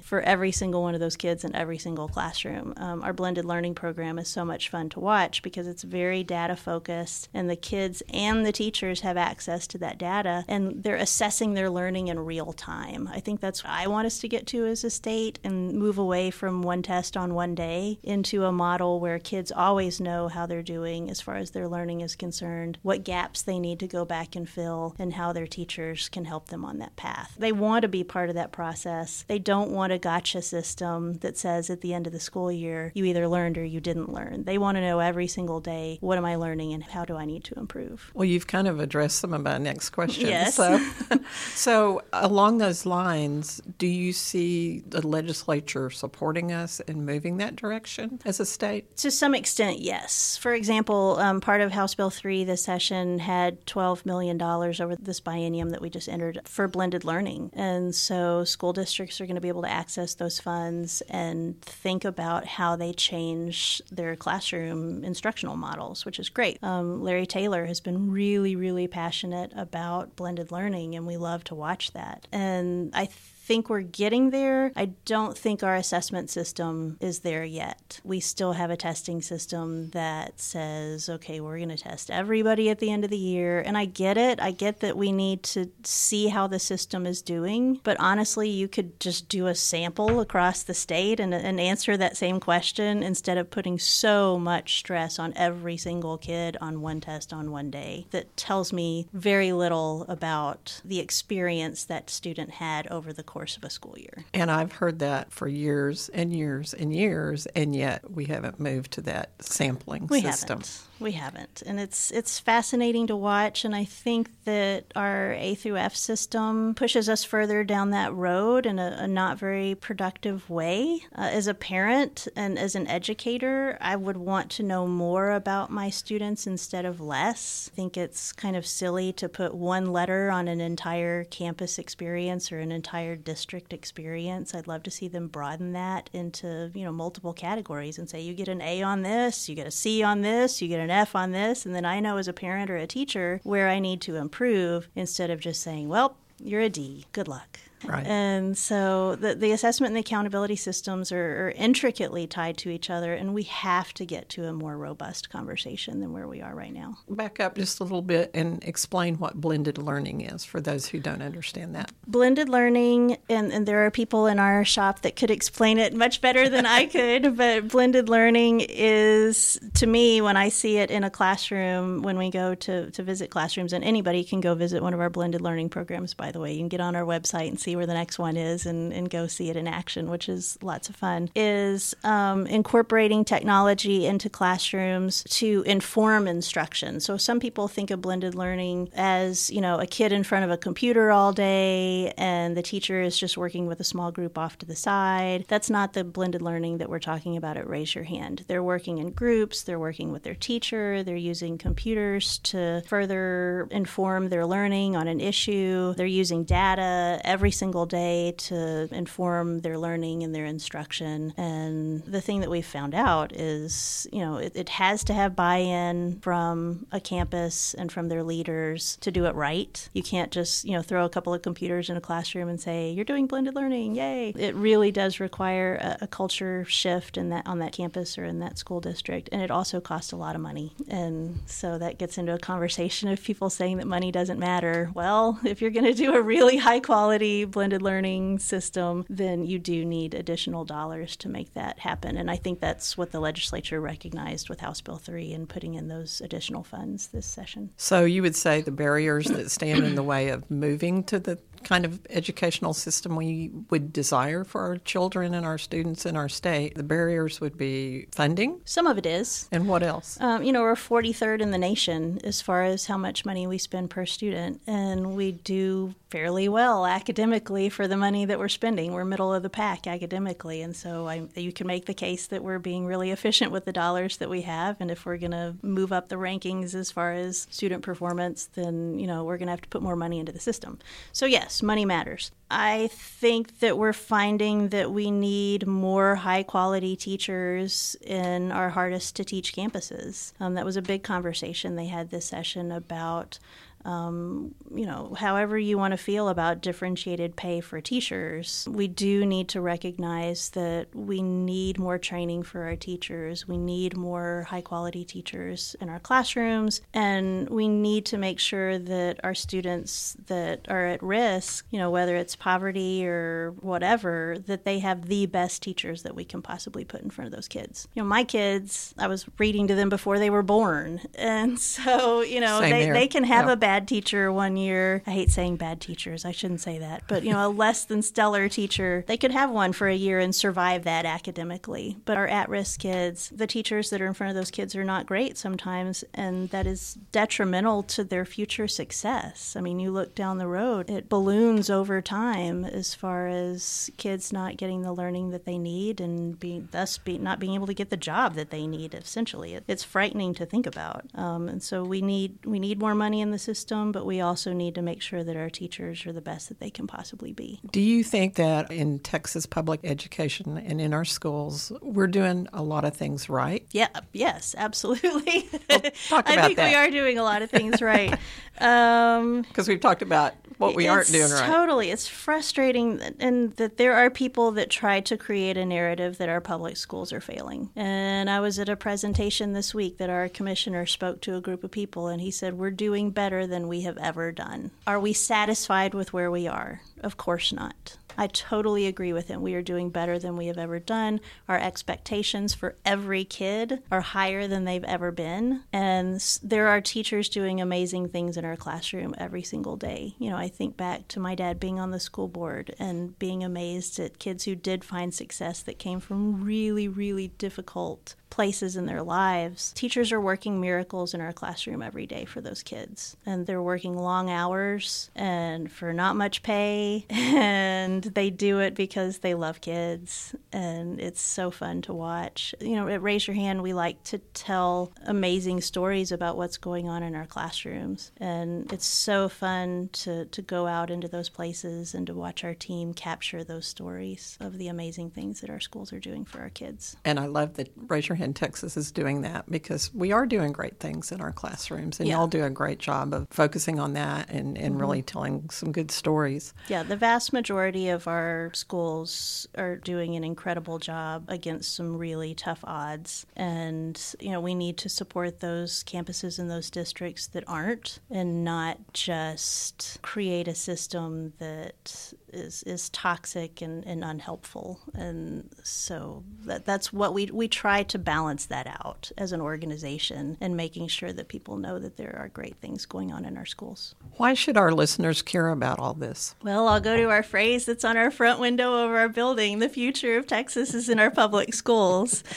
for 0.00 0.20
every 0.20 0.52
single 0.52 0.82
one 0.82 0.94
of 0.94 1.00
those 1.00 1.16
kids 1.16 1.44
in 1.44 1.54
every 1.54 1.78
single 1.78 2.08
classroom? 2.08 2.74
Um, 2.76 3.02
our 3.02 3.12
blended 3.12 3.44
learning 3.44 3.74
program 3.74 4.18
is 4.18 4.28
so 4.28 4.44
much 4.44 4.68
fun 4.68 4.88
to 4.90 5.00
watch 5.00 5.42
because 5.42 5.66
it's 5.66 5.82
very 5.82 6.24
data 6.24 6.56
focused, 6.56 7.28
and 7.34 7.50
the 7.50 7.56
kids 7.56 8.02
and 8.12 8.44
the 8.46 8.52
teachers 8.52 9.00
have 9.00 9.16
access 9.16 9.66
to 9.68 9.78
that 9.78 9.98
data, 9.98 10.44
and 10.48 10.82
they're 10.82 10.96
assessing 10.96 11.54
their 11.54 11.70
learning 11.70 12.08
in 12.08 12.18
real 12.18 12.52
time. 12.52 13.08
I 13.12 13.20
think 13.20 13.40
that's 13.40 13.62
what 13.62 13.72
I 13.72 13.86
want 13.86 14.06
us 14.06 14.18
to 14.20 14.28
get 14.28 14.46
to 14.48 14.66
as 14.66 14.84
a 14.84 14.90
state 14.90 15.38
and 15.44 15.72
move 15.74 15.98
away 15.98 16.30
from 16.30 16.62
one 16.62 16.82
test 16.82 17.16
on 17.16 17.34
one 17.34 17.54
day 17.54 17.98
into 18.02 18.44
a 18.44 18.52
model 18.52 19.00
where 19.00 19.18
kids 19.18 19.52
always 19.52 20.00
know 20.00 20.28
how 20.28 20.46
they're 20.46 20.62
doing 20.62 21.10
as 21.10 21.20
far 21.20 21.36
as 21.36 21.50
their 21.50 21.68
learning 21.68 22.00
is 22.00 22.16
concerned, 22.16 22.78
what 22.82 23.04
gaps 23.04 23.42
they 23.42 23.58
need 23.58 23.80
to 23.80 23.86
go 23.86 24.04
back 24.04 24.36
and 24.36 24.48
fill, 24.48 24.94
and 24.98 25.14
how 25.14 25.32
their 25.32 25.46
teachers 25.46 26.08
can 26.08 26.24
help 26.24 26.48
them 26.48 26.64
on 26.64 26.78
that 26.78 26.96
path. 26.96 27.34
They 27.38 27.52
want 27.52 27.82
to 27.82 27.88
be 27.88 28.04
part 28.04 28.28
of 28.28 28.34
that 28.36 28.52
process. 28.52 29.23
They 29.26 29.38
don't 29.38 29.70
want 29.70 29.92
a 29.92 29.98
gotcha 29.98 30.42
system 30.42 31.14
that 31.14 31.36
says 31.36 31.70
at 31.70 31.80
the 31.80 31.94
end 31.94 32.06
of 32.06 32.12
the 32.12 32.20
school 32.20 32.52
year, 32.52 32.92
you 32.94 33.04
either 33.04 33.28
learned 33.28 33.58
or 33.58 33.64
you 33.64 33.80
didn't 33.80 34.12
learn. 34.12 34.44
They 34.44 34.58
want 34.58 34.76
to 34.76 34.80
know 34.80 34.98
every 34.98 35.26
single 35.26 35.60
day, 35.60 35.98
what 36.00 36.18
am 36.18 36.24
I 36.24 36.36
learning 36.36 36.72
and 36.72 36.82
how 36.82 37.04
do 37.04 37.16
I 37.16 37.24
need 37.24 37.44
to 37.44 37.58
improve? 37.58 38.10
Well, 38.14 38.24
you've 38.24 38.46
kind 38.46 38.68
of 38.68 38.80
addressed 38.80 39.18
some 39.18 39.32
of 39.32 39.42
my 39.42 39.58
next 39.58 39.90
questions. 39.90 40.28
Yes. 40.28 40.54
So, 40.54 40.78
so 41.54 42.02
along 42.12 42.58
those 42.58 42.84
lines, 42.86 43.60
do 43.78 43.86
you 43.86 44.12
see 44.12 44.80
the 44.86 45.06
legislature 45.06 45.90
supporting 45.90 46.52
us 46.52 46.80
in 46.80 47.04
moving 47.04 47.38
that 47.38 47.56
direction 47.56 48.20
as 48.24 48.40
a 48.40 48.46
state? 48.46 48.96
To 48.98 49.10
some 49.10 49.34
extent, 49.34 49.80
yes. 49.80 50.36
For 50.36 50.52
example, 50.52 51.18
um, 51.18 51.40
part 51.40 51.60
of 51.60 51.72
House 51.72 51.94
Bill 51.94 52.10
3 52.10 52.44
this 52.44 52.62
session 52.62 53.18
had 53.18 53.64
$12 53.66 54.04
million 54.04 54.40
over 54.40 54.96
this 54.96 55.20
biennium 55.20 55.70
that 55.70 55.80
we 55.80 55.90
just 55.90 56.08
entered 56.08 56.40
for 56.44 56.68
blended 56.68 57.04
learning. 57.04 57.50
And 57.54 57.94
so 57.94 58.44
school 58.44 58.72
districts 58.72 59.13
districts 59.14 59.20
are 59.20 59.26
going 59.26 59.36
to 59.36 59.40
be 59.40 59.48
able 59.48 59.62
to 59.62 59.70
access 59.70 60.14
those 60.14 60.40
funds 60.40 61.02
and 61.08 61.60
think 61.62 62.04
about 62.04 62.46
how 62.46 62.76
they 62.76 62.92
change 62.92 63.80
their 63.90 64.16
classroom 64.16 65.04
instructional 65.04 65.56
models, 65.56 66.04
which 66.04 66.18
is 66.18 66.28
great. 66.28 66.58
Um, 66.62 67.02
Larry 67.02 67.26
Taylor 67.26 67.66
has 67.66 67.80
been 67.80 68.10
really, 68.10 68.56
really 68.56 68.88
passionate 68.88 69.52
about 69.56 70.16
blended 70.16 70.50
learning, 70.50 70.96
and 70.96 71.06
we 71.06 71.16
love 71.16 71.44
to 71.44 71.54
watch 71.54 71.92
that. 71.92 72.26
And 72.32 72.90
I 72.94 73.08
think 73.44 73.68
we're 73.68 73.82
getting 73.82 74.30
there. 74.30 74.72
I 74.74 74.86
don't 75.04 75.36
think 75.36 75.62
our 75.62 75.76
assessment 75.76 76.30
system 76.30 76.96
is 77.00 77.18
there 77.18 77.44
yet. 77.44 78.00
We 78.02 78.18
still 78.18 78.54
have 78.54 78.70
a 78.70 78.76
testing 78.76 79.20
system 79.20 79.90
that 79.90 80.40
says, 80.40 81.10
okay, 81.10 81.40
we're 81.40 81.58
going 81.58 81.68
to 81.68 81.76
test 81.76 82.10
everybody 82.10 82.70
at 82.70 82.78
the 82.78 82.90
end 82.90 83.04
of 83.04 83.10
the 83.10 83.18
year. 83.18 83.60
And 83.60 83.76
I 83.76 83.84
get 83.84 84.16
it. 84.16 84.40
I 84.40 84.50
get 84.50 84.80
that 84.80 84.96
we 84.96 85.12
need 85.12 85.42
to 85.42 85.70
see 85.82 86.28
how 86.28 86.46
the 86.46 86.58
system 86.58 87.04
is 87.04 87.20
doing. 87.20 87.80
But 87.84 87.98
honestly, 88.00 88.48
you 88.48 88.66
could 88.66 88.98
just 88.98 89.28
do 89.28 89.46
a 89.46 89.54
sample 89.54 90.20
across 90.20 90.62
the 90.62 90.72
state 90.72 91.20
and, 91.20 91.34
and 91.34 91.60
answer 91.60 91.98
that 91.98 92.16
same 92.16 92.40
question 92.40 93.02
instead 93.02 93.36
of 93.36 93.50
putting 93.50 93.78
so 93.78 94.38
much 94.38 94.78
stress 94.78 95.18
on 95.18 95.34
every 95.36 95.76
single 95.76 96.16
kid 96.16 96.56
on 96.62 96.80
one 96.80 97.02
test 97.02 97.30
on 97.30 97.50
one 97.50 97.70
day. 97.70 98.06
That 98.10 98.34
tells 98.38 98.72
me 98.72 99.06
very 99.12 99.52
little 99.52 100.06
about 100.08 100.80
the 100.82 101.00
experience 101.00 101.84
that 101.84 102.08
student 102.08 102.52
had 102.52 102.86
over 102.86 103.12
the 103.12 103.22
course 103.22 103.33
of 103.42 103.64
a 103.64 103.70
school 103.70 103.96
year. 103.98 104.24
And 104.32 104.50
I've 104.50 104.72
heard 104.72 105.00
that 105.00 105.32
for 105.32 105.48
years 105.48 106.08
and 106.10 106.32
years 106.32 106.72
and 106.72 106.94
years, 106.94 107.46
and 107.46 107.74
yet 107.74 108.10
we 108.10 108.26
haven't 108.26 108.60
moved 108.60 108.92
to 108.92 109.00
that 109.02 109.30
sampling 109.40 110.06
we 110.06 110.22
system. 110.22 110.60
Haven't. 110.60 110.82
We 111.00 111.12
haven't, 111.12 111.60
and 111.66 111.80
it's 111.80 112.12
it's 112.12 112.38
fascinating 112.38 113.08
to 113.08 113.16
watch. 113.16 113.64
And 113.64 113.74
I 113.74 113.84
think 113.84 114.30
that 114.44 114.84
our 114.94 115.32
A 115.32 115.56
through 115.56 115.76
F 115.76 115.96
system 115.96 116.72
pushes 116.74 117.08
us 117.08 117.24
further 117.24 117.64
down 117.64 117.90
that 117.90 118.14
road 118.14 118.64
in 118.64 118.78
a, 118.78 118.98
a 119.00 119.08
not 119.08 119.36
very 119.36 119.74
productive 119.74 120.48
way. 120.48 121.00
Uh, 121.16 121.22
as 121.32 121.48
a 121.48 121.54
parent 121.54 122.28
and 122.36 122.56
as 122.56 122.76
an 122.76 122.86
educator, 122.86 123.76
I 123.80 123.96
would 123.96 124.16
want 124.16 124.50
to 124.52 124.62
know 124.62 124.86
more 124.86 125.32
about 125.32 125.68
my 125.68 125.90
students 125.90 126.46
instead 126.46 126.84
of 126.84 127.00
less. 127.00 127.70
I 127.72 127.74
think 127.74 127.96
it's 127.96 128.32
kind 128.32 128.54
of 128.54 128.64
silly 128.64 129.12
to 129.14 129.28
put 129.28 129.52
one 129.52 129.86
letter 129.92 130.30
on 130.30 130.46
an 130.46 130.60
entire 130.60 131.24
campus 131.24 131.76
experience 131.76 132.52
or 132.52 132.60
an 132.60 132.70
entire 132.70 133.16
district 133.16 133.72
experience. 133.72 134.54
I'd 134.54 134.68
love 134.68 134.84
to 134.84 134.92
see 134.92 135.08
them 135.08 135.26
broaden 135.26 135.72
that 135.72 136.08
into 136.12 136.70
you 136.72 136.84
know 136.84 136.92
multiple 136.92 137.32
categories 137.32 137.98
and 137.98 138.08
say 138.08 138.20
you 138.20 138.32
get 138.32 138.48
an 138.48 138.62
A 138.62 138.84
on 138.84 139.02
this, 139.02 139.48
you 139.48 139.56
get 139.56 139.66
a 139.66 139.72
C 139.72 140.04
on 140.04 140.20
this, 140.20 140.62
you 140.62 140.68
get 140.68 140.83
an 140.84 140.90
F 140.90 141.16
on 141.16 141.32
this, 141.32 141.66
and 141.66 141.74
then 141.74 141.84
I 141.84 141.98
know 141.98 142.18
as 142.18 142.28
a 142.28 142.32
parent 142.32 142.70
or 142.70 142.76
a 142.76 142.86
teacher 142.86 143.40
where 143.42 143.68
I 143.68 143.80
need 143.80 144.00
to 144.02 144.16
improve 144.16 144.88
instead 144.94 145.30
of 145.30 145.40
just 145.40 145.62
saying, 145.62 145.88
well, 145.88 146.16
you're 146.38 146.60
a 146.60 146.68
D. 146.68 147.06
Good 147.12 147.26
luck. 147.26 147.58
Right. 147.86 148.06
And 148.06 148.56
so 148.56 149.16
the, 149.16 149.34
the 149.34 149.52
assessment 149.52 149.90
and 149.90 149.96
the 149.96 150.00
accountability 150.00 150.56
systems 150.56 151.12
are, 151.12 151.46
are, 151.46 151.50
intricately 151.54 152.26
tied 152.26 152.56
to 152.58 152.70
each 152.70 152.90
other, 152.90 153.14
and 153.14 153.34
we 153.34 153.44
have 153.44 153.92
to 153.94 154.04
get 154.04 154.28
to 154.30 154.46
a 154.46 154.52
more 154.52 154.76
robust 154.76 155.30
conversation 155.30 156.00
than 156.00 156.12
where 156.12 156.26
we 156.26 156.40
are 156.40 156.54
right 156.54 156.72
now. 156.72 156.98
Back 157.08 157.40
up 157.40 157.56
just 157.56 157.80
a 157.80 157.84
little 157.84 158.02
bit 158.02 158.30
and 158.34 158.62
explain 158.64 159.16
what 159.16 159.40
blended 159.40 159.78
learning 159.78 160.22
is 160.22 160.44
for 160.44 160.60
those 160.60 160.86
who 160.86 160.98
don't 160.98 161.22
understand 161.22 161.74
that. 161.74 161.92
Blended 162.06 162.48
learning, 162.48 163.18
and, 163.28 163.52
and 163.52 163.66
there 163.66 163.84
are 163.86 163.90
people 163.90 164.26
in 164.26 164.38
our 164.38 164.64
shop 164.64 165.02
that 165.02 165.16
could 165.16 165.30
explain 165.30 165.78
it 165.78 165.94
much 165.94 166.20
better 166.20 166.48
than 166.48 166.66
I 166.66 166.86
could, 166.86 167.36
but 167.36 167.68
blended 167.68 168.08
learning 168.08 168.66
is, 168.68 169.58
to 169.74 169.86
me, 169.86 170.20
when 170.20 170.36
I 170.36 170.48
see 170.48 170.78
it 170.78 170.90
in 170.90 171.04
a 171.04 171.10
classroom, 171.10 172.02
when 172.02 172.18
we 172.18 172.30
go 172.30 172.54
to, 172.54 172.90
to 172.90 173.02
visit 173.02 173.30
classrooms, 173.30 173.72
and 173.72 173.84
anybody 173.84 174.24
can 174.24 174.40
go 174.40 174.54
visit 174.54 174.82
one 174.82 174.94
of 174.94 175.00
our 175.00 175.10
blended 175.10 175.40
learning 175.40 175.68
programs, 175.68 176.14
by 176.14 176.32
the 176.32 176.40
way. 176.40 176.52
You 176.52 176.58
can 176.58 176.68
get 176.68 176.80
on 176.80 176.96
our 176.96 177.04
website 177.04 177.48
and 177.48 177.60
see 177.60 177.73
where 177.76 177.86
the 177.86 177.94
next 177.94 178.18
one 178.18 178.36
is 178.36 178.66
and, 178.66 178.92
and 178.92 179.10
go 179.10 179.26
see 179.26 179.50
it 179.50 179.56
in 179.56 179.66
action, 179.66 180.10
which 180.10 180.28
is 180.28 180.58
lots 180.62 180.88
of 180.88 180.96
fun, 180.96 181.30
is 181.34 181.94
um, 182.04 182.46
incorporating 182.46 183.24
technology 183.24 184.06
into 184.06 184.28
classrooms 184.28 185.24
to 185.24 185.62
inform 185.66 186.28
instruction. 186.28 187.00
So 187.00 187.16
some 187.16 187.40
people 187.40 187.68
think 187.68 187.90
of 187.90 188.00
blended 188.00 188.34
learning 188.34 188.90
as, 188.94 189.50
you 189.50 189.60
know, 189.60 189.78
a 189.78 189.86
kid 189.86 190.12
in 190.12 190.22
front 190.24 190.44
of 190.44 190.50
a 190.50 190.56
computer 190.56 191.10
all 191.10 191.32
day 191.32 192.12
and 192.16 192.56
the 192.56 192.62
teacher 192.62 193.00
is 193.00 193.18
just 193.18 193.36
working 193.36 193.66
with 193.66 193.80
a 193.80 193.84
small 193.84 194.12
group 194.12 194.38
off 194.38 194.58
to 194.58 194.66
the 194.66 194.76
side. 194.76 195.44
That's 195.48 195.70
not 195.70 195.92
the 195.92 196.04
blended 196.04 196.42
learning 196.42 196.78
that 196.78 196.88
we're 196.88 196.98
talking 196.98 197.36
about 197.36 197.56
at 197.56 197.68
Raise 197.68 197.94
Your 197.94 198.04
Hand. 198.04 198.44
They're 198.46 198.62
working 198.62 198.98
in 198.98 199.10
groups, 199.10 199.62
they're 199.62 199.78
working 199.78 200.12
with 200.12 200.22
their 200.22 200.34
teacher, 200.34 201.02
they're 201.02 201.16
using 201.16 201.58
computers 201.58 202.38
to 202.38 202.82
further 202.86 203.66
inform 203.70 204.28
their 204.28 204.46
learning 204.46 204.96
on 204.96 205.08
an 205.08 205.20
issue, 205.20 205.94
they're 205.94 206.06
using 206.06 206.44
data 206.44 207.20
every 207.24 207.50
single 207.50 207.63
single 207.64 207.86
day 207.86 208.34
to 208.36 208.86
inform 208.92 209.60
their 209.60 209.78
learning 209.78 210.22
and 210.22 210.34
their 210.34 210.44
instruction. 210.44 211.32
And 211.38 212.02
the 212.04 212.20
thing 212.20 212.40
that 212.40 212.50
we've 212.50 212.66
found 212.66 212.94
out 212.94 213.32
is, 213.34 214.06
you 214.12 214.18
know, 214.18 214.36
it, 214.36 214.52
it 214.54 214.68
has 214.68 215.02
to 215.04 215.14
have 215.14 215.34
buy 215.34 215.56
in 215.56 216.20
from 216.20 216.86
a 216.92 217.00
campus 217.00 217.72
and 217.72 217.90
from 217.90 218.10
their 218.10 218.22
leaders 218.22 218.98
to 219.00 219.10
do 219.10 219.24
it 219.24 219.34
right. 219.34 219.88
You 219.94 220.02
can't 220.02 220.30
just, 220.30 220.66
you 220.66 220.72
know, 220.72 220.82
throw 220.82 221.06
a 221.06 221.08
couple 221.08 221.32
of 221.32 221.40
computers 221.40 221.88
in 221.88 221.96
a 221.96 222.02
classroom 222.02 222.50
and 222.50 222.60
say, 222.60 222.90
you're 222.90 223.06
doing 223.06 223.26
blended 223.26 223.54
learning, 223.54 223.94
yay. 223.94 224.34
It 224.36 224.54
really 224.54 224.92
does 224.92 225.18
require 225.18 225.76
a, 225.76 226.04
a 226.04 226.06
culture 226.06 226.66
shift 226.66 227.16
in 227.16 227.30
that 227.30 227.46
on 227.46 227.60
that 227.60 227.72
campus 227.72 228.18
or 228.18 228.26
in 228.26 228.40
that 228.40 228.58
school 228.58 228.82
district. 228.82 229.30
And 229.32 229.40
it 229.40 229.50
also 229.50 229.80
costs 229.80 230.12
a 230.12 230.16
lot 230.16 230.34
of 230.34 230.42
money. 230.42 230.74
And 230.86 231.40
so 231.46 231.78
that 231.78 231.96
gets 231.96 232.18
into 232.18 232.34
a 232.34 232.38
conversation 232.38 233.08
of 233.08 233.22
people 233.22 233.48
saying 233.48 233.78
that 233.78 233.86
money 233.86 234.12
doesn't 234.12 234.38
matter. 234.38 234.90
Well, 234.92 235.40
if 235.46 235.62
you're 235.62 235.70
going 235.70 235.86
to 235.86 235.94
do 235.94 236.12
a 236.14 236.20
really 236.20 236.58
high 236.58 236.80
quality 236.80 237.43
blended 237.46 237.82
learning 237.82 238.38
system, 238.38 239.04
then 239.08 239.44
you 239.44 239.58
do 239.58 239.84
need 239.84 240.14
additional 240.14 240.64
dollars 240.64 241.16
to 241.16 241.28
make 241.28 241.54
that 241.54 241.78
happen. 241.78 242.16
And 242.16 242.30
I 242.30 242.36
think 242.36 242.60
that's 242.60 242.96
what 242.96 243.12
the 243.12 243.20
legislature 243.20 243.80
recognized 243.80 244.48
with 244.48 244.60
House 244.60 244.80
Bill 244.80 244.98
3 244.98 245.32
and 245.32 245.48
putting 245.48 245.74
in 245.74 245.88
those 245.88 246.20
additional 246.20 246.62
funds 246.62 247.08
this 247.08 247.26
session. 247.26 247.70
So 247.76 248.04
you 248.04 248.22
would 248.22 248.36
say 248.36 248.60
the 248.60 248.70
barriers 248.70 249.26
that 249.26 249.50
stand 249.50 249.84
in 249.84 249.94
the 249.94 250.02
way 250.02 250.28
of 250.28 250.50
moving 250.50 251.04
to 251.04 251.18
the 251.18 251.38
kind 251.64 251.84
of 251.84 252.00
educational 252.10 252.74
system 252.74 253.16
we 253.16 253.50
would 253.70 253.92
desire 253.92 254.44
for 254.44 254.60
our 254.62 254.76
children 254.78 255.34
and 255.34 255.44
our 255.44 255.58
students 255.58 256.06
in 256.06 256.16
our 256.16 256.28
state. 256.28 256.74
The 256.74 256.82
barriers 256.82 257.40
would 257.40 257.56
be 257.56 258.06
funding. 258.12 258.60
Some 258.64 258.86
of 258.86 258.98
it 258.98 259.06
is. 259.06 259.48
And 259.50 259.68
what 259.68 259.82
else? 259.82 260.18
Um, 260.20 260.42
you 260.42 260.52
know, 260.52 260.62
we're 260.62 260.74
43rd 260.74 261.40
in 261.40 261.50
the 261.50 261.58
nation 261.58 262.20
as 262.24 262.40
far 262.40 262.62
as 262.62 262.86
how 262.86 262.98
much 262.98 263.24
money 263.24 263.46
we 263.46 263.58
spend 263.58 263.90
per 263.90 264.06
student, 264.06 264.60
and 264.66 265.14
we 265.14 265.32
do 265.32 265.94
fairly 266.10 266.48
well 266.48 266.86
academically 266.86 267.68
for 267.68 267.88
the 267.88 267.96
money 267.96 268.24
that 268.24 268.38
we're 268.38 268.48
spending. 268.48 268.92
We're 268.92 269.04
middle 269.04 269.34
of 269.34 269.42
the 269.42 269.50
pack 269.50 269.88
academically, 269.88 270.62
and 270.62 270.76
so 270.76 271.08
I, 271.08 271.26
you 271.34 271.52
can 271.52 271.66
make 271.66 271.86
the 271.86 271.94
case 271.94 272.28
that 272.28 272.42
we're 272.42 272.60
being 272.60 272.86
really 272.86 273.10
efficient 273.10 273.50
with 273.50 273.64
the 273.64 273.72
dollars 273.72 274.18
that 274.18 274.30
we 274.30 274.42
have. 274.42 274.76
And 274.80 274.90
if 274.90 275.04
we're 275.06 275.16
going 275.16 275.32
to 275.32 275.56
move 275.62 275.92
up 275.92 276.08
the 276.08 276.16
rankings 276.16 276.74
as 276.74 276.90
far 276.90 277.12
as 277.12 277.48
student 277.50 277.82
performance, 277.82 278.48
then 278.54 278.98
you 278.98 279.06
know 279.06 279.24
we're 279.24 279.38
going 279.38 279.48
to 279.48 279.52
have 279.52 279.62
to 279.62 279.68
put 279.68 279.82
more 279.82 279.96
money 279.96 280.20
into 280.20 280.32
the 280.32 280.38
system. 280.38 280.78
So 281.12 281.26
yes, 281.26 281.53
money 281.62 281.84
matters. 281.84 282.30
I 282.50 282.88
think 282.92 283.60
that 283.60 283.78
we're 283.78 283.92
finding 283.92 284.68
that 284.68 284.90
we 284.90 285.10
need 285.10 285.66
more 285.66 286.14
high 286.14 286.42
quality 286.42 286.94
teachers 286.94 287.96
in 288.02 288.52
our 288.52 288.70
hardest 288.70 289.16
to 289.16 289.24
teach 289.24 289.54
campuses. 289.54 290.32
Um, 290.40 290.54
that 290.54 290.64
was 290.64 290.76
a 290.76 290.82
big 290.82 291.02
conversation 291.02 291.74
they 291.74 291.86
had 291.86 292.10
this 292.10 292.26
session 292.26 292.70
about 292.70 293.38
um, 293.84 294.54
you 294.74 294.86
know, 294.86 295.14
however 295.18 295.58
you 295.58 295.76
want 295.76 295.92
to 295.92 295.98
feel 295.98 296.28
about 296.28 296.62
differentiated 296.62 297.36
pay 297.36 297.60
for 297.60 297.80
teachers, 297.80 298.66
we 298.70 298.88
do 298.88 299.26
need 299.26 299.48
to 299.50 299.60
recognize 299.60 300.50
that 300.50 300.88
we 300.94 301.20
need 301.20 301.78
more 301.78 301.98
training 301.98 302.44
for 302.44 302.62
our 302.62 302.76
teachers. 302.76 303.46
We 303.46 303.58
need 303.58 303.96
more 303.96 304.46
high 304.48 304.62
quality 304.62 305.04
teachers 305.04 305.76
in 305.80 305.88
our 305.88 305.98
classrooms, 305.98 306.80
and 306.94 307.48
we 307.50 307.68
need 307.68 308.06
to 308.06 308.18
make 308.18 308.40
sure 308.40 308.78
that 308.78 309.20
our 309.22 309.34
students 309.34 310.16
that 310.26 310.66
are 310.68 310.86
at 310.86 311.02
risk, 311.02 311.66
you 311.70 311.78
know, 311.78 311.90
whether 311.90 312.16
it's 312.16 312.36
poverty 312.36 313.06
or 313.06 313.54
whatever, 313.60 314.38
that 314.46 314.64
they 314.64 314.78
have 314.78 315.08
the 315.08 315.26
best 315.26 315.62
teachers 315.62 316.02
that 316.04 316.14
we 316.14 316.24
can 316.24 316.40
possibly 316.40 316.84
put 316.84 317.02
in 317.02 317.10
front 317.10 317.26
of 317.26 317.34
those 317.34 317.48
kids. 317.48 317.86
You 317.94 318.02
know, 318.02 318.08
my 318.08 318.24
kids, 318.24 318.94
I 318.98 319.08
was 319.08 319.26
reading 319.38 319.68
to 319.68 319.74
them 319.74 319.90
before 319.90 320.18
they 320.18 320.30
were 320.30 320.42
born, 320.42 321.00
and 321.14 321.58
so, 321.74 322.22
you 322.22 322.40
know, 322.40 322.60
they, 322.60 322.90
they 322.90 323.08
can 323.08 323.24
have 323.24 323.48
a 323.48 323.56
bad 323.56 323.73
bad 323.74 323.88
teacher 323.88 324.32
one 324.32 324.56
year. 324.56 325.02
I 325.04 325.10
hate 325.10 325.32
saying 325.32 325.56
bad 325.56 325.80
teachers. 325.80 326.24
I 326.24 326.30
shouldn't 326.30 326.60
say 326.60 326.78
that. 326.78 327.02
But, 327.08 327.24
you 327.24 327.32
know, 327.32 327.44
a 327.44 327.50
less 327.50 327.84
than 327.84 328.02
stellar 328.02 328.48
teacher, 328.48 329.04
they 329.08 329.16
could 329.16 329.32
have 329.32 329.50
one 329.50 329.72
for 329.72 329.88
a 329.88 329.96
year 329.96 330.20
and 330.20 330.32
survive 330.32 330.84
that 330.84 331.04
academically. 331.04 331.96
But 332.04 332.16
our 332.16 332.28
at 332.28 332.48
risk 332.48 332.78
kids, 332.78 333.32
the 333.34 333.48
teachers 333.48 333.90
that 333.90 334.00
are 334.00 334.06
in 334.06 334.14
front 334.14 334.30
of 334.30 334.36
those 334.36 334.52
kids 334.52 334.76
are 334.76 334.84
not 334.84 335.06
great 335.06 335.36
sometimes. 335.36 336.04
And 336.14 336.50
that 336.50 336.68
is 336.68 336.96
detrimental 337.10 337.82
to 337.82 338.04
their 338.04 338.24
future 338.24 338.68
success. 338.68 339.56
I 339.56 339.60
mean, 339.60 339.80
you 339.80 339.90
look 339.90 340.14
down 340.14 340.38
the 340.38 340.46
road, 340.46 340.88
it 340.88 341.08
balloons 341.08 341.68
over 341.68 342.00
time 342.00 342.64
as 342.64 342.94
far 342.94 343.26
as 343.26 343.90
kids 343.96 344.32
not 344.32 344.56
getting 344.56 344.82
the 344.82 344.92
learning 344.92 345.30
that 345.30 345.46
they 345.46 345.58
need 345.58 346.00
and 346.00 346.38
being, 346.38 346.68
thus 346.70 346.96
be, 346.96 347.18
not 347.18 347.40
being 347.40 347.54
able 347.54 347.66
to 347.66 347.74
get 347.74 347.90
the 347.90 347.96
job 347.96 348.34
that 348.34 348.50
they 348.50 348.68
need, 348.68 348.94
essentially. 348.94 349.54
It, 349.54 349.64
it's 349.66 349.82
frightening 349.82 350.32
to 350.34 350.46
think 350.46 350.64
about. 350.64 351.06
Um, 351.16 351.48
and 351.48 351.60
so 351.60 351.82
we 351.82 352.00
need, 352.00 352.38
we 352.46 352.60
need 352.60 352.78
more 352.78 352.94
money 352.94 353.20
in 353.20 353.32
the 353.32 353.38
system 353.40 353.63
system, 353.64 353.92
but 353.92 354.04
we 354.04 354.20
also 354.20 354.52
need 354.52 354.74
to 354.74 354.82
make 354.82 355.00
sure 355.00 355.24
that 355.24 355.36
our 355.36 355.48
teachers 355.48 356.04
are 356.06 356.12
the 356.12 356.20
best 356.20 356.50
that 356.50 356.60
they 356.60 356.68
can 356.68 356.86
possibly 356.86 357.32
be. 357.32 357.60
Do 357.72 357.80
you 357.80 358.04
think 358.04 358.34
that 358.34 358.70
in 358.70 358.98
Texas 358.98 359.46
public 359.46 359.80
education 359.84 360.58
and 360.58 360.82
in 360.82 360.92
our 360.92 361.06
schools, 361.06 361.72
we're 361.80 362.06
doing 362.06 362.46
a 362.52 362.62
lot 362.62 362.84
of 362.84 362.94
things 362.94 363.30
right? 363.30 363.66
Yeah, 363.70 363.88
yes, 364.12 364.54
absolutely. 364.58 365.48
Well, 365.70 365.80
talk 366.08 366.28
I 366.28 366.46
think 366.46 366.56
that. 366.56 366.68
we 366.68 366.74
are 366.74 366.90
doing 366.90 367.18
a 367.18 367.22
lot 367.22 367.40
of 367.40 367.50
things 367.50 367.80
right. 367.80 368.12
um, 368.58 369.42
Because 369.42 369.66
we've 369.66 369.80
talked 369.80 370.02
about 370.02 370.34
what 370.58 370.74
we 370.74 370.88
aren't 370.88 371.08
doing 371.08 371.30
right. 371.30 371.46
Totally. 371.46 371.90
It's 371.90 372.08
frustrating 372.08 372.98
that, 372.98 373.14
and 373.20 373.54
that 373.56 373.76
there 373.76 373.94
are 373.94 374.10
people 374.10 374.52
that 374.52 374.70
try 374.70 375.00
to 375.00 375.16
create 375.16 375.56
a 375.56 375.64
narrative 375.64 376.18
that 376.18 376.28
our 376.28 376.40
public 376.40 376.76
schools 376.76 377.12
are 377.12 377.20
failing. 377.20 377.70
And 377.76 378.30
I 378.30 378.40
was 378.40 378.58
at 378.58 378.68
a 378.68 378.76
presentation 378.76 379.52
this 379.52 379.74
week 379.74 379.98
that 379.98 380.10
our 380.10 380.28
commissioner 380.28 380.86
spoke 380.86 381.20
to 381.22 381.36
a 381.36 381.40
group 381.40 381.64
of 381.64 381.70
people 381.70 382.08
and 382.08 382.20
he 382.20 382.30
said, 382.30 382.54
We're 382.54 382.70
doing 382.70 383.10
better 383.10 383.46
than 383.46 383.68
we 383.68 383.82
have 383.82 383.98
ever 383.98 384.32
done. 384.32 384.70
Are 384.86 385.00
we 385.00 385.12
satisfied 385.12 385.94
with 385.94 386.12
where 386.12 386.30
we 386.30 386.46
are? 386.46 386.80
Of 387.02 387.16
course 387.16 387.52
not. 387.52 387.96
I 388.16 388.26
totally 388.26 388.86
agree 388.86 389.12
with 389.12 389.28
him. 389.28 389.42
We 389.42 389.54
are 389.54 389.62
doing 389.62 389.90
better 389.90 390.18
than 390.18 390.36
we 390.36 390.46
have 390.46 390.58
ever 390.58 390.78
done. 390.78 391.20
Our 391.48 391.58
expectations 391.58 392.54
for 392.54 392.76
every 392.84 393.24
kid 393.24 393.82
are 393.90 394.00
higher 394.00 394.46
than 394.46 394.64
they've 394.64 394.84
ever 394.84 395.10
been. 395.10 395.62
And 395.72 396.20
there 396.42 396.68
are 396.68 396.80
teachers 396.80 397.28
doing 397.28 397.60
amazing 397.60 398.08
things 398.08 398.36
in 398.36 398.44
our 398.44 398.56
classroom 398.56 399.14
every 399.18 399.42
single 399.42 399.76
day. 399.76 400.14
You 400.18 400.30
know, 400.30 400.36
I 400.36 400.48
think 400.48 400.76
back 400.76 401.08
to 401.08 401.20
my 401.20 401.34
dad 401.34 401.60
being 401.60 401.78
on 401.78 401.90
the 401.90 402.00
school 402.00 402.28
board 402.28 402.74
and 402.78 403.18
being 403.18 403.42
amazed 403.42 403.98
at 403.98 404.18
kids 404.18 404.44
who 404.44 404.54
did 404.54 404.84
find 404.84 405.12
success 405.12 405.62
that 405.62 405.78
came 405.78 406.00
from 406.00 406.44
really, 406.44 406.88
really 406.88 407.28
difficult 407.28 408.14
places 408.34 408.74
in 408.74 408.86
their 408.86 409.02
lives. 409.04 409.72
Teachers 409.74 410.10
are 410.10 410.20
working 410.20 410.60
miracles 410.60 411.14
in 411.14 411.20
our 411.20 411.32
classroom 411.32 411.80
every 411.80 412.04
day 412.04 412.24
for 412.24 412.40
those 412.40 412.64
kids. 412.64 413.16
And 413.24 413.46
they're 413.46 413.62
working 413.62 413.96
long 413.96 414.28
hours 414.28 415.08
and 415.14 415.70
for 415.70 415.92
not 415.92 416.16
much 416.16 416.42
pay. 416.42 417.06
And 417.34 418.02
they 418.02 418.30
do 418.30 418.60
it 418.60 418.74
because 418.74 419.18
they 419.18 419.34
love 419.34 419.60
kids. 419.60 420.34
And 420.52 421.00
it's 421.00 421.20
so 421.20 421.50
fun 421.50 421.82
to 421.82 421.92
watch. 421.92 422.54
You 422.60 422.76
know, 422.76 422.88
at 422.88 423.02
Raise 423.02 423.26
Your 423.26 423.34
Hand, 423.34 423.62
we 423.62 423.72
like 423.72 424.02
to 424.04 424.18
tell 424.18 424.92
amazing 425.04 425.60
stories 425.60 426.10
about 426.10 426.36
what's 426.36 426.56
going 426.56 426.88
on 426.88 427.02
in 427.02 427.14
our 427.14 427.26
classrooms. 427.26 428.12
And 428.18 428.72
it's 428.72 428.86
so 428.86 429.28
fun 429.28 429.90
to, 429.92 430.26
to 430.26 430.42
go 430.42 430.66
out 430.66 430.90
into 430.90 431.08
those 431.08 431.28
places 431.28 431.94
and 431.94 432.06
to 432.06 432.14
watch 432.14 432.44
our 432.44 432.54
team 432.54 432.94
capture 432.94 433.44
those 433.44 433.66
stories 433.66 434.38
of 434.40 434.58
the 434.58 434.68
amazing 434.68 435.10
things 435.10 435.40
that 435.40 435.50
our 435.50 435.60
schools 435.60 435.92
are 435.92 436.00
doing 436.00 436.24
for 436.24 436.40
our 436.40 436.50
kids. 436.50 436.96
And 437.04 437.18
I 437.20 437.26
love 437.26 437.54
that 437.54 437.70
Raise 437.88 438.08
Your 438.08 438.16
Hand 438.16 438.23
Texas 438.32 438.76
is 438.76 438.90
doing 438.92 439.20
that 439.22 439.50
because 439.50 439.92
we 439.92 440.12
are 440.12 440.24
doing 440.26 440.52
great 440.52 440.78
things 440.80 441.12
in 441.12 441.20
our 441.20 441.32
classrooms. 441.32 441.98
And 442.00 442.08
Yeah. 442.08 442.16
y'all 442.18 442.26
do 442.28 442.44
a 442.44 442.50
great 442.50 442.78
job 442.78 443.12
of 443.12 443.26
focusing 443.30 443.78
on 443.78 443.92
that 443.94 444.30
and, 444.30 444.56
and 444.56 444.80
really 444.80 445.00
Mm-hmm. 445.00 445.06
telling 445.06 445.50
some 445.50 445.72
good 445.72 445.90
stories. 445.90 446.54
Yeah, 446.68 446.82
the 446.84 446.96
vast 446.96 447.32
majority 447.32 447.88
of 447.88 448.06
our 448.06 448.50
schools 448.54 449.46
are 449.58 449.76
doing 449.76 450.14
an 450.14 450.22
incredible 450.24 450.78
job 450.78 451.24
against 451.28 451.74
some 451.74 451.96
really 451.96 452.34
tough 452.34 452.60
odds. 452.64 453.26
And, 453.36 454.00
you 454.20 454.30
know, 454.30 454.40
we 454.40 454.54
need 454.54 454.78
to 454.78 454.88
support 454.88 455.40
those 455.40 455.82
campuses 455.84 456.38
and 456.38 456.50
those 456.50 456.70
districts 456.70 457.26
that 457.28 457.44
aren't 457.48 457.98
and 458.10 458.44
not 458.44 458.78
just 458.92 459.98
create 460.02 460.46
a 460.48 460.54
system 460.54 461.32
that 461.38 462.12
is, 462.34 462.62
is 462.64 462.88
toxic 462.90 463.62
and, 463.62 463.84
and 463.86 464.04
unhelpful. 464.04 464.80
And 464.94 465.50
so 465.62 466.24
that, 466.44 466.64
that's 466.64 466.92
what 466.92 467.14
we, 467.14 467.26
we 467.26 467.48
try 467.48 467.82
to 467.84 467.98
balance 467.98 468.46
that 468.46 468.66
out 468.66 469.10
as 469.16 469.32
an 469.32 469.40
organization 469.40 470.36
and 470.40 470.56
making 470.56 470.88
sure 470.88 471.12
that 471.12 471.28
people 471.28 471.56
know 471.56 471.78
that 471.78 471.96
there 471.96 472.16
are 472.18 472.28
great 472.28 472.56
things 472.56 472.86
going 472.86 473.12
on 473.12 473.24
in 473.24 473.36
our 473.36 473.46
schools. 473.46 473.94
Why 474.16 474.34
should 474.34 474.56
our 474.56 474.72
listeners 474.72 475.22
care 475.22 475.48
about 475.48 475.78
all 475.78 475.94
this? 475.94 476.34
Well, 476.42 476.68
I'll 476.68 476.80
go 476.80 476.96
to 476.96 477.10
our 477.10 477.22
phrase 477.22 477.66
that's 477.66 477.84
on 477.84 477.96
our 477.96 478.10
front 478.10 478.40
window 478.40 478.84
of 478.84 478.90
our 478.90 479.08
building. 479.08 479.58
The 479.58 479.68
future 479.68 480.16
of 480.16 480.26
Texas 480.26 480.74
is 480.74 480.88
in 480.88 480.98
our 480.98 481.10
public 481.10 481.54
schools. 481.54 482.24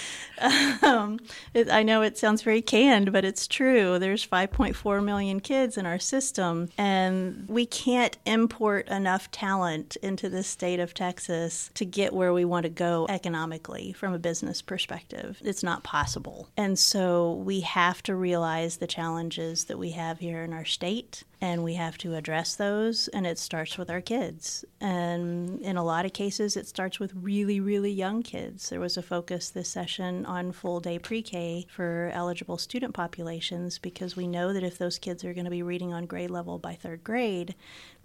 Um, 0.84 1.20
it, 1.56 1.68
I 1.72 1.82
know 1.82 2.04
it 2.04 2.16
sounds 2.16 2.44
very 2.44 2.62
canned, 2.62 3.12
but 3.12 3.26
it's 3.26 3.48
true. 3.48 3.98
There's 3.98 4.26
5.4 4.26 5.04
million 5.04 5.40
kids 5.40 5.78
in 5.78 5.88
our 5.88 5.98
system, 5.98 6.70
and 6.78 7.46
we 7.50 7.66
can't 7.66 8.16
import 8.26 8.88
enough 8.88 9.32
talent 9.32 9.87
into 9.98 10.30
the 10.30 10.44
state 10.44 10.80
of 10.80 10.94
Texas 10.94 11.72
to 11.74 11.86
get 11.86 12.14
where 12.14 12.34
we 12.34 12.46
want 12.46 12.64
to 12.64 12.70
go 12.70 13.06
economically 13.10 13.94
from 13.94 14.14
a 14.14 14.20
business 14.20 14.62
perspective. 14.62 15.40
It's 15.44 15.64
not 15.64 15.84
possible. 15.84 16.50
And 16.58 16.78
so 16.78 17.34
we 17.34 17.62
have 17.62 18.04
to 18.04 18.16
realize 18.16 18.78
the 18.78 18.88
challenges 18.88 19.66
that 19.66 19.80
we 19.80 19.92
have 19.92 20.20
here 20.20 20.44
in 20.44 20.54
our 20.54 20.66
state 20.66 21.24
and 21.42 21.64
we 21.64 21.76
have 21.76 21.98
to 22.00 22.16
address 22.16 22.56
those 22.56 23.08
and 23.10 23.28
it 23.28 23.38
starts 23.38 23.78
with 23.78 23.90
our 23.90 24.02
kids. 24.02 24.66
And 24.82 25.60
in 25.62 25.78
a 25.78 25.84
lot 25.84 26.06
of 26.06 26.14
cases 26.14 26.58
it 26.58 26.68
starts 26.68 27.00
with 27.00 27.14
really 27.16 27.60
really 27.60 27.92
young 27.92 28.24
kids. 28.24 28.70
There 28.70 28.80
was 28.80 28.98
a 28.98 29.02
focus 29.02 29.50
this 29.50 29.70
session 29.70 30.26
on 30.26 30.52
full 30.52 30.80
day 30.80 31.00
pre-k 31.00 31.66
for 31.70 32.12
eligible 32.14 32.58
student 32.58 32.94
populations 32.94 33.78
because 33.78 34.16
we 34.16 34.28
know 34.28 34.54
that 34.54 34.64
if 34.64 34.78
those 34.78 35.00
kids 35.00 35.24
are 35.24 35.34
going 35.34 35.46
to 35.46 35.52
be 35.52 35.64
reading 35.64 35.94
on 35.94 36.06
grade 36.06 36.32
level 36.32 36.58
by 36.58 36.74
third 36.74 37.04
grade 37.04 37.56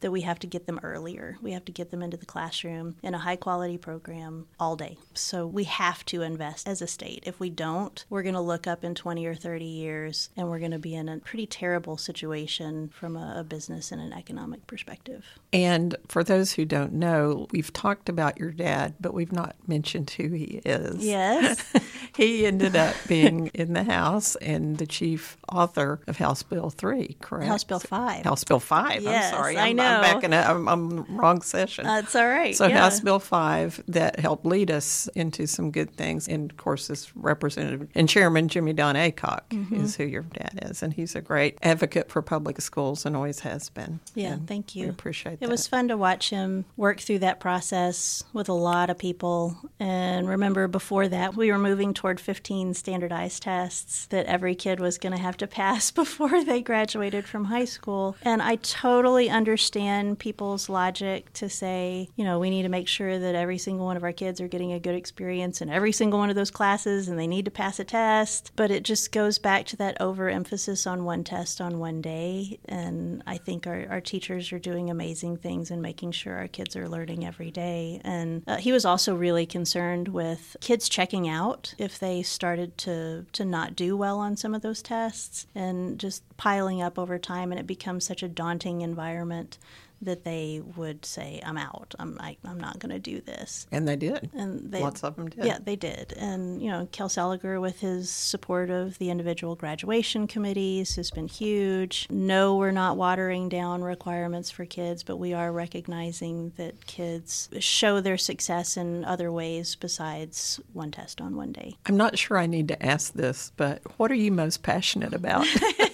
that 0.00 0.10
we 0.10 0.22
have 0.22 0.40
to 0.40 0.48
get 0.48 0.66
them 0.66 0.80
earlier. 0.82 1.38
We 1.40 1.52
have 1.52 1.64
to 1.66 1.72
get 1.72 1.92
them 1.92 2.02
into 2.02 2.16
the 2.16 2.26
classroom 2.26 2.96
in 3.04 3.14
a 3.14 3.18
high 3.18 3.36
quality 3.36 3.78
program 3.78 4.46
all 4.58 4.74
day. 4.74 4.98
So 5.14 5.46
we 5.46 5.64
have 5.64 6.04
to 6.06 6.22
invest 6.22 6.66
as 6.66 6.82
a 6.82 6.88
state. 6.88 7.22
If 7.24 7.38
we 7.38 7.50
don't 7.50 8.04
we're 8.10 8.22
going 8.22 8.34
to 8.34 8.40
look 8.40 8.66
up 8.66 8.84
in 8.84 8.94
20 8.94 9.24
or 9.26 9.34
30 9.34 9.64
years 9.64 10.30
and 10.36 10.48
we're 10.48 10.58
going 10.58 10.72
to 10.72 10.78
be 10.78 10.94
in 10.94 11.08
a 11.08 11.18
pretty 11.18 11.46
terrible 11.46 11.96
situation 11.96 12.88
from 12.88 13.16
a, 13.16 13.21
a 13.36 13.44
business 13.44 13.92
and 13.92 14.00
an 14.00 14.12
economic 14.12 14.66
perspective 14.66 15.24
And 15.52 15.94
for 16.08 16.24
those 16.24 16.52
who 16.52 16.64
don't 16.64 16.92
know, 16.94 17.46
we've 17.50 17.72
talked 17.72 18.08
about 18.08 18.38
your 18.38 18.50
dad, 18.50 18.94
but 19.00 19.14
we've 19.14 19.32
not 19.32 19.54
mentioned 19.66 20.10
who 20.10 20.28
he 20.30 20.60
is. 20.64 21.04
yes 21.04 21.64
He 22.16 22.44
ended 22.46 22.76
up 22.76 22.94
being 23.08 23.46
in 23.54 23.72
the 23.72 23.84
House 23.84 24.36
and 24.36 24.76
the 24.76 24.86
chief 24.86 25.38
author 25.50 26.00
of 26.06 26.18
House 26.18 26.42
Bill 26.42 26.68
3, 26.68 27.16
correct? 27.22 27.48
House 27.48 27.64
Bill 27.64 27.78
5 27.80 28.24
House 28.24 28.44
Bill 28.44 28.60
5. 28.60 29.02
Yes, 29.02 29.32
I'm 29.32 29.38
sorry. 29.38 29.56
I 29.56 29.68
I'm, 29.68 29.76
know. 29.76 29.84
I'm 29.84 30.00
back 30.02 30.24
in 30.24 30.32
a, 30.34 30.36
I'm, 30.36 30.68
I'm 30.68 31.16
wrong 31.16 31.40
session. 31.42 31.84
that's 31.86 32.14
all 32.14 32.28
right 32.28 32.54
So 32.54 32.66
yeah. 32.66 32.78
House 32.80 33.00
Bill 33.00 33.18
5 33.18 33.84
that 33.88 34.18
helped 34.20 34.44
lead 34.44 34.70
us 34.70 35.08
into 35.14 35.46
some 35.46 35.70
good 35.70 35.96
things. 35.96 36.28
And 36.28 36.50
of 36.50 36.56
course, 36.58 36.88
this 36.88 37.16
Representative 37.16 37.88
and 37.94 38.08
Chairman 38.08 38.48
Jimmy 38.48 38.72
Don 38.74 38.94
Aycock 38.94 39.40
Mm-hmm. 39.50 39.84
is 39.84 39.96
who 39.96 40.04
your 40.04 40.22
dad 40.22 40.58
is. 40.70 40.82
And 40.82 40.92
he's 40.92 41.14
a 41.16 41.20
great 41.20 41.56
advocate 41.62 42.10
for 42.10 42.20
public 42.22 42.60
schools 42.60 43.04
and 43.06 43.11
always 43.14 43.40
has 43.40 43.68
been. 43.70 44.00
Yeah, 44.14 44.34
And 44.34 44.48
thank 44.48 44.74
you. 44.74 44.84
We 44.84 44.90
appreciate 44.90 45.34
It 45.34 45.40
that. 45.40 45.48
was 45.48 45.66
fun 45.66 45.88
to 45.88 45.96
watch 45.96 46.30
him 46.30 46.64
work 46.76 47.00
through 47.00 47.20
that 47.20 47.40
process 47.40 48.24
with 48.32 48.48
a 48.48 48.52
lot 48.52 48.90
of 48.90 48.98
people. 48.98 49.56
And 49.80 50.28
remember, 50.28 50.68
before 50.68 51.08
that, 51.08 51.36
we 51.36 51.50
were 51.50 51.58
moving 51.58 51.94
toward 51.94 52.20
15 52.20 52.74
standardized 52.74 53.42
tests 53.42 54.06
that 54.06 54.26
every 54.26 54.54
kid 54.54 54.80
was 54.80 54.98
going 54.98 55.14
to 55.14 55.20
have 55.22 55.36
to 55.38 55.46
pass 55.62 55.90
before 56.02 56.44
they 56.44 56.60
graduated 56.62 57.26
from 57.26 57.46
high 57.46 57.64
school. 57.64 58.16
And 58.22 58.40
I 58.42 58.56
totally 58.56 59.28
understand 59.30 60.18
people's 60.18 60.68
logic 60.68 61.32
to 61.34 61.48
say, 61.48 62.08
you 62.16 62.24
know, 62.24 62.38
we 62.38 62.50
need 62.50 62.62
to 62.62 62.68
make 62.68 62.88
sure 62.88 63.18
that 63.18 63.34
every 63.34 63.58
single 63.58 63.86
one 63.86 63.96
of 63.96 64.04
our 64.04 64.12
kids 64.12 64.40
are 64.40 64.48
getting 64.48 64.72
a 64.72 64.80
good 64.80 64.94
experience 64.94 65.60
in 65.60 65.68
every 65.70 65.92
single 65.92 66.18
one 66.18 66.30
of 66.30 66.36
those 66.36 66.50
classes 66.50 67.08
and 67.08 67.18
they 67.18 67.26
need 67.26 67.44
to 67.44 67.50
pass 67.50 67.78
a 67.78 67.84
test. 67.84 68.52
But 68.56 68.70
it 68.70 68.82
just 68.82 69.12
goes 69.12 69.38
back 69.38 69.66
to 69.66 69.76
that 69.76 69.96
overemphasis 70.00 70.86
on 70.86 71.04
one 71.04 71.24
test 71.24 71.60
on 71.60 71.78
one 71.78 72.00
day. 72.00 72.58
And 72.66 73.01
I 73.26 73.36
think 73.38 73.66
our, 73.66 73.86
our 73.88 74.00
teachers 74.00 74.52
are 74.52 74.58
doing 74.58 74.90
amazing 74.90 75.36
things 75.38 75.70
and 75.70 75.80
making 75.80 76.12
sure 76.12 76.36
our 76.36 76.48
kids 76.48 76.76
are 76.76 76.88
learning 76.88 77.24
every 77.24 77.50
day. 77.50 78.00
And 78.04 78.42
uh, 78.46 78.56
he 78.56 78.72
was 78.72 78.84
also 78.84 79.14
really 79.14 79.46
concerned 79.46 80.08
with 80.08 80.56
kids 80.60 80.88
checking 80.88 81.28
out 81.28 81.74
if 81.78 81.98
they 81.98 82.22
started 82.22 82.76
to, 82.78 83.26
to 83.32 83.44
not 83.44 83.76
do 83.76 83.96
well 83.96 84.18
on 84.18 84.36
some 84.36 84.54
of 84.54 84.62
those 84.62 84.82
tests 84.82 85.46
and 85.54 85.98
just 85.98 86.22
piling 86.36 86.82
up 86.82 86.98
over 86.98 87.18
time. 87.18 87.52
And 87.52 87.58
it 87.58 87.66
becomes 87.66 88.06
such 88.06 88.22
a 88.22 88.28
daunting 88.28 88.82
environment 88.82 89.58
that 90.02 90.24
they 90.24 90.60
would 90.76 91.04
say, 91.04 91.40
I'm 91.44 91.56
out. 91.56 91.94
I'm, 91.98 92.18
I, 92.20 92.36
I'm 92.44 92.58
not 92.60 92.78
going 92.78 92.90
to 92.92 92.98
do 92.98 93.20
this. 93.20 93.66
and 93.72 93.86
they 93.86 93.96
did. 93.96 94.30
And 94.34 94.70
they, 94.70 94.80
Lots 94.80 95.02
of 95.04 95.16
them 95.16 95.30
did. 95.30 95.44
yeah, 95.44 95.58
they 95.62 95.76
did. 95.76 96.12
And, 96.18 96.60
you 96.60 96.70
know, 96.70 96.88
Kel 96.92 97.08
Seliger, 97.08 97.60
with 97.60 97.80
his 97.80 98.10
support 98.10 98.68
of 98.70 98.98
the 98.98 99.10
individual 99.10 99.54
graduation 99.54 100.26
committees, 100.26 100.96
has 100.96 101.10
been 101.10 101.28
huge. 101.28 102.06
No, 102.10 102.56
we're 102.56 102.70
not 102.72 102.96
watering 102.96 103.48
down 103.48 103.82
requirements 103.82 104.50
for 104.50 104.64
kids, 104.64 105.02
but 105.02 105.16
we 105.16 105.32
are 105.32 105.52
recognizing 105.52 106.52
that 106.56 106.86
kids 106.86 107.48
show 107.60 108.00
their 108.00 108.18
success 108.18 108.76
in 108.76 109.04
other 109.04 109.30
ways 109.30 109.76
besides 109.76 110.60
one 110.72 110.90
test 110.90 111.20
on 111.20 111.36
one 111.36 111.52
day. 111.52 111.76
I'm 111.86 111.96
not 111.96 112.18
sure 112.18 112.38
I 112.38 112.46
need 112.46 112.68
to 112.68 112.84
ask 112.84 113.12
this, 113.12 113.52
but 113.56 113.80
what 113.98 114.10
are 114.10 114.14
you 114.16 114.32
most 114.32 114.62
passionate 114.62 115.14
about? 115.14 115.46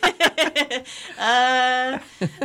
uh, 1.18 1.98